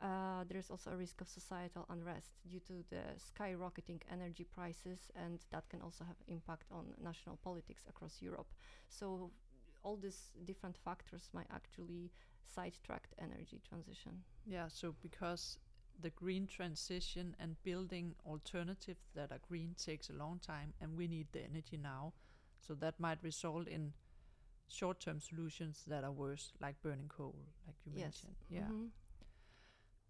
Uh, 0.00 0.44
there's 0.48 0.70
also 0.70 0.90
a 0.92 0.96
risk 0.96 1.20
of 1.20 1.28
societal 1.28 1.84
unrest 1.90 2.32
due 2.48 2.60
to 2.60 2.84
the 2.90 3.02
skyrocketing 3.18 4.00
energy 4.12 4.44
prices, 4.44 5.10
and 5.16 5.40
that 5.50 5.68
can 5.68 5.80
also 5.82 6.04
have 6.04 6.16
impact 6.28 6.66
on 6.70 6.86
national 7.02 7.36
politics 7.42 7.84
across 7.88 8.22
Europe. 8.22 8.48
So, 8.88 9.30
all 9.82 9.96
these 9.96 10.30
different 10.44 10.76
factors 10.76 11.28
might 11.32 11.46
actually 11.52 12.10
sidetrack 12.46 13.08
energy 13.18 13.60
transition. 13.68 14.22
Yeah, 14.46 14.68
so 14.68 14.94
because 15.02 15.58
the 16.00 16.10
green 16.10 16.46
transition 16.46 17.34
and 17.40 17.56
building 17.64 18.14
alternatives 18.26 19.10
that 19.14 19.32
are 19.32 19.40
green 19.48 19.74
takes 19.76 20.10
a 20.10 20.12
long 20.12 20.38
time 20.40 20.72
and 20.80 20.96
we 20.96 21.08
need 21.08 21.26
the 21.32 21.42
energy 21.44 21.76
now 21.76 22.12
so 22.60 22.74
that 22.74 22.98
might 23.00 23.22
result 23.22 23.66
in 23.68 23.92
short-term 24.68 25.20
solutions 25.20 25.82
that 25.86 26.04
are 26.04 26.12
worse 26.12 26.52
like 26.60 26.80
burning 26.82 27.08
coal 27.08 27.34
like 27.66 27.76
you 27.84 27.92
Yes. 27.94 28.04
mentioned 28.04 28.36
yeah 28.48 28.70
Mhm. 28.70 28.90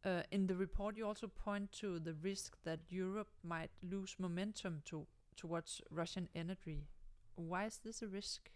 uh, 0.05 0.23
in 0.31 0.47
the 0.47 0.55
report 0.57 0.97
you 0.97 1.07
also 1.07 1.27
point 1.29 1.73
to 1.73 1.99
the 1.99 2.15
risk 2.15 2.57
that 2.65 2.81
europe 2.89 3.31
might 3.43 3.71
lose 3.83 4.17
momentum 4.19 4.83
to 4.85 5.07
towards 5.37 5.81
russian 5.91 6.29
energy 6.35 6.87
why 7.37 7.65
is 7.67 7.79
this 7.79 8.03
a 8.03 8.09
risk 8.09 8.51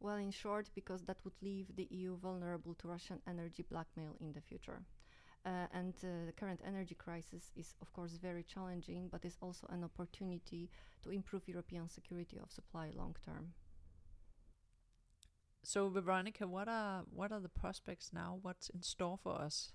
Well, 0.00 0.16
in 0.16 0.30
short, 0.30 0.70
because 0.74 1.02
that 1.04 1.18
would 1.24 1.34
leave 1.42 1.74
the 1.76 1.88
EU 1.90 2.16
vulnerable 2.16 2.74
to 2.76 2.88
Russian 2.88 3.20
energy 3.26 3.62
blackmail 3.68 4.16
in 4.20 4.32
the 4.32 4.40
future. 4.40 4.82
Uh, 5.44 5.66
and 5.72 5.94
uh, 6.02 6.26
the 6.26 6.32
current 6.32 6.60
energy 6.66 6.94
crisis 6.94 7.50
is, 7.56 7.74
of 7.80 7.92
course, 7.92 8.12
very 8.20 8.42
challenging, 8.42 9.08
but 9.08 9.24
is 9.24 9.38
also 9.40 9.66
an 9.70 9.84
opportunity 9.84 10.68
to 11.02 11.10
improve 11.10 11.48
European 11.48 11.88
security 11.88 12.38
of 12.42 12.50
supply 12.50 12.90
long 12.94 13.14
term. 13.24 13.54
so 15.62 15.88
veronica 15.88 16.46
what 16.46 16.68
are 16.68 17.02
what 17.10 17.32
are 17.32 17.40
the 17.40 17.48
prospects 17.48 18.12
now 18.12 18.38
what's 18.42 18.68
in 18.70 18.82
store 18.82 19.18
for 19.18 19.34
us 19.40 19.72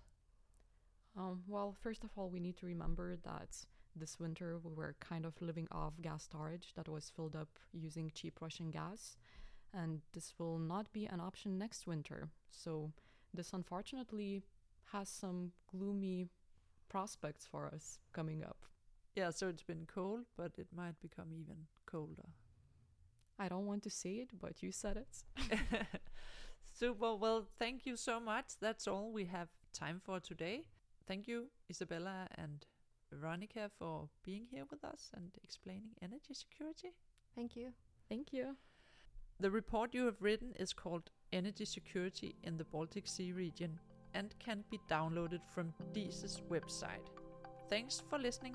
Um, 1.16 1.44
well, 1.48 1.76
first 1.82 2.04
of 2.04 2.12
all, 2.16 2.30
we 2.30 2.40
need 2.40 2.58
to 2.58 2.66
remember 2.66 3.18
that 3.24 3.66
this 3.96 4.20
winter 4.20 4.58
we 4.64 4.74
were 4.74 4.96
kind 5.00 5.26
of 5.26 5.42
living 5.42 5.68
off 5.72 5.94
gas 6.02 6.24
storage 6.24 6.74
that 6.76 6.88
was 6.88 7.10
filled 7.10 7.36
up 7.36 7.50
using 7.74 8.12
cheap 8.14 8.40
Russian 8.42 8.72
gas, 8.72 9.18
and 9.74 10.02
this 10.14 10.34
will 10.38 10.60
not 10.60 10.92
be 10.94 11.06
an 11.06 11.20
option 11.20 11.58
next 11.58 11.88
winter. 11.88 12.30
So, 12.52 12.92
this 13.34 13.54
unfortunately 13.54 14.44
has 14.92 15.10
some 15.10 15.52
gloomy 15.72 16.30
prospects 16.90 17.46
for 17.50 17.68
us 17.68 18.00
coming 18.14 18.44
up. 18.44 18.58
yeah 19.16 19.30
so 19.32 19.48
it's 19.50 19.64
been 19.64 19.86
cold 19.94 20.22
but 20.38 20.52
it 20.58 20.68
might 20.76 21.00
become 21.02 21.30
even 21.34 21.68
colder 21.86 22.30
I 23.40 23.48
don't 23.50 23.66
want 23.66 23.84
to 23.84 23.90
say 23.90 24.12
it, 24.24 24.30
but 24.40 24.62
you 24.62 24.72
said 24.72 24.98
it. 24.98 25.24
Super. 26.74 27.16
Well, 27.16 27.48
thank 27.58 27.86
you 27.86 27.96
so 27.98 28.20
much. 28.20 28.54
That's 28.60 28.88
all 28.88 29.12
we 29.12 29.26
have 29.26 29.50
time 29.74 30.00
for 30.04 30.20
today. 30.20 30.66
Thank 31.08 31.28
you, 31.28 31.48
Isabella 31.70 32.28
and 32.36 32.66
Veronica, 33.12 33.70
for 33.80 34.10
being 34.24 34.46
here 34.52 34.66
with 34.70 34.84
us 34.84 35.10
and 35.16 35.32
explaining 35.44 35.92
energy 36.02 36.34
security. 36.34 36.94
Thank 37.36 37.56
you. 37.56 37.74
Thank 38.10 38.32
you. 38.34 38.56
The 39.42 39.50
report 39.50 39.96
you 39.96 40.06
have 40.06 40.22
written 40.22 40.54
is 40.60 40.72
called 40.72 41.10
Energy 41.34 41.66
Security 41.66 42.36
in 42.44 42.58
the 42.58 42.64
Baltic 42.64 43.08
Sea 43.08 43.32
Region 43.32 43.80
and 44.14 44.36
can 44.38 44.64
be 44.70 44.80
downloaded 44.88 45.40
from 45.52 45.74
DISE's 45.94 46.44
website. 46.48 47.10
Thanks 47.68 48.04
for 48.08 48.20
listening. 48.20 48.54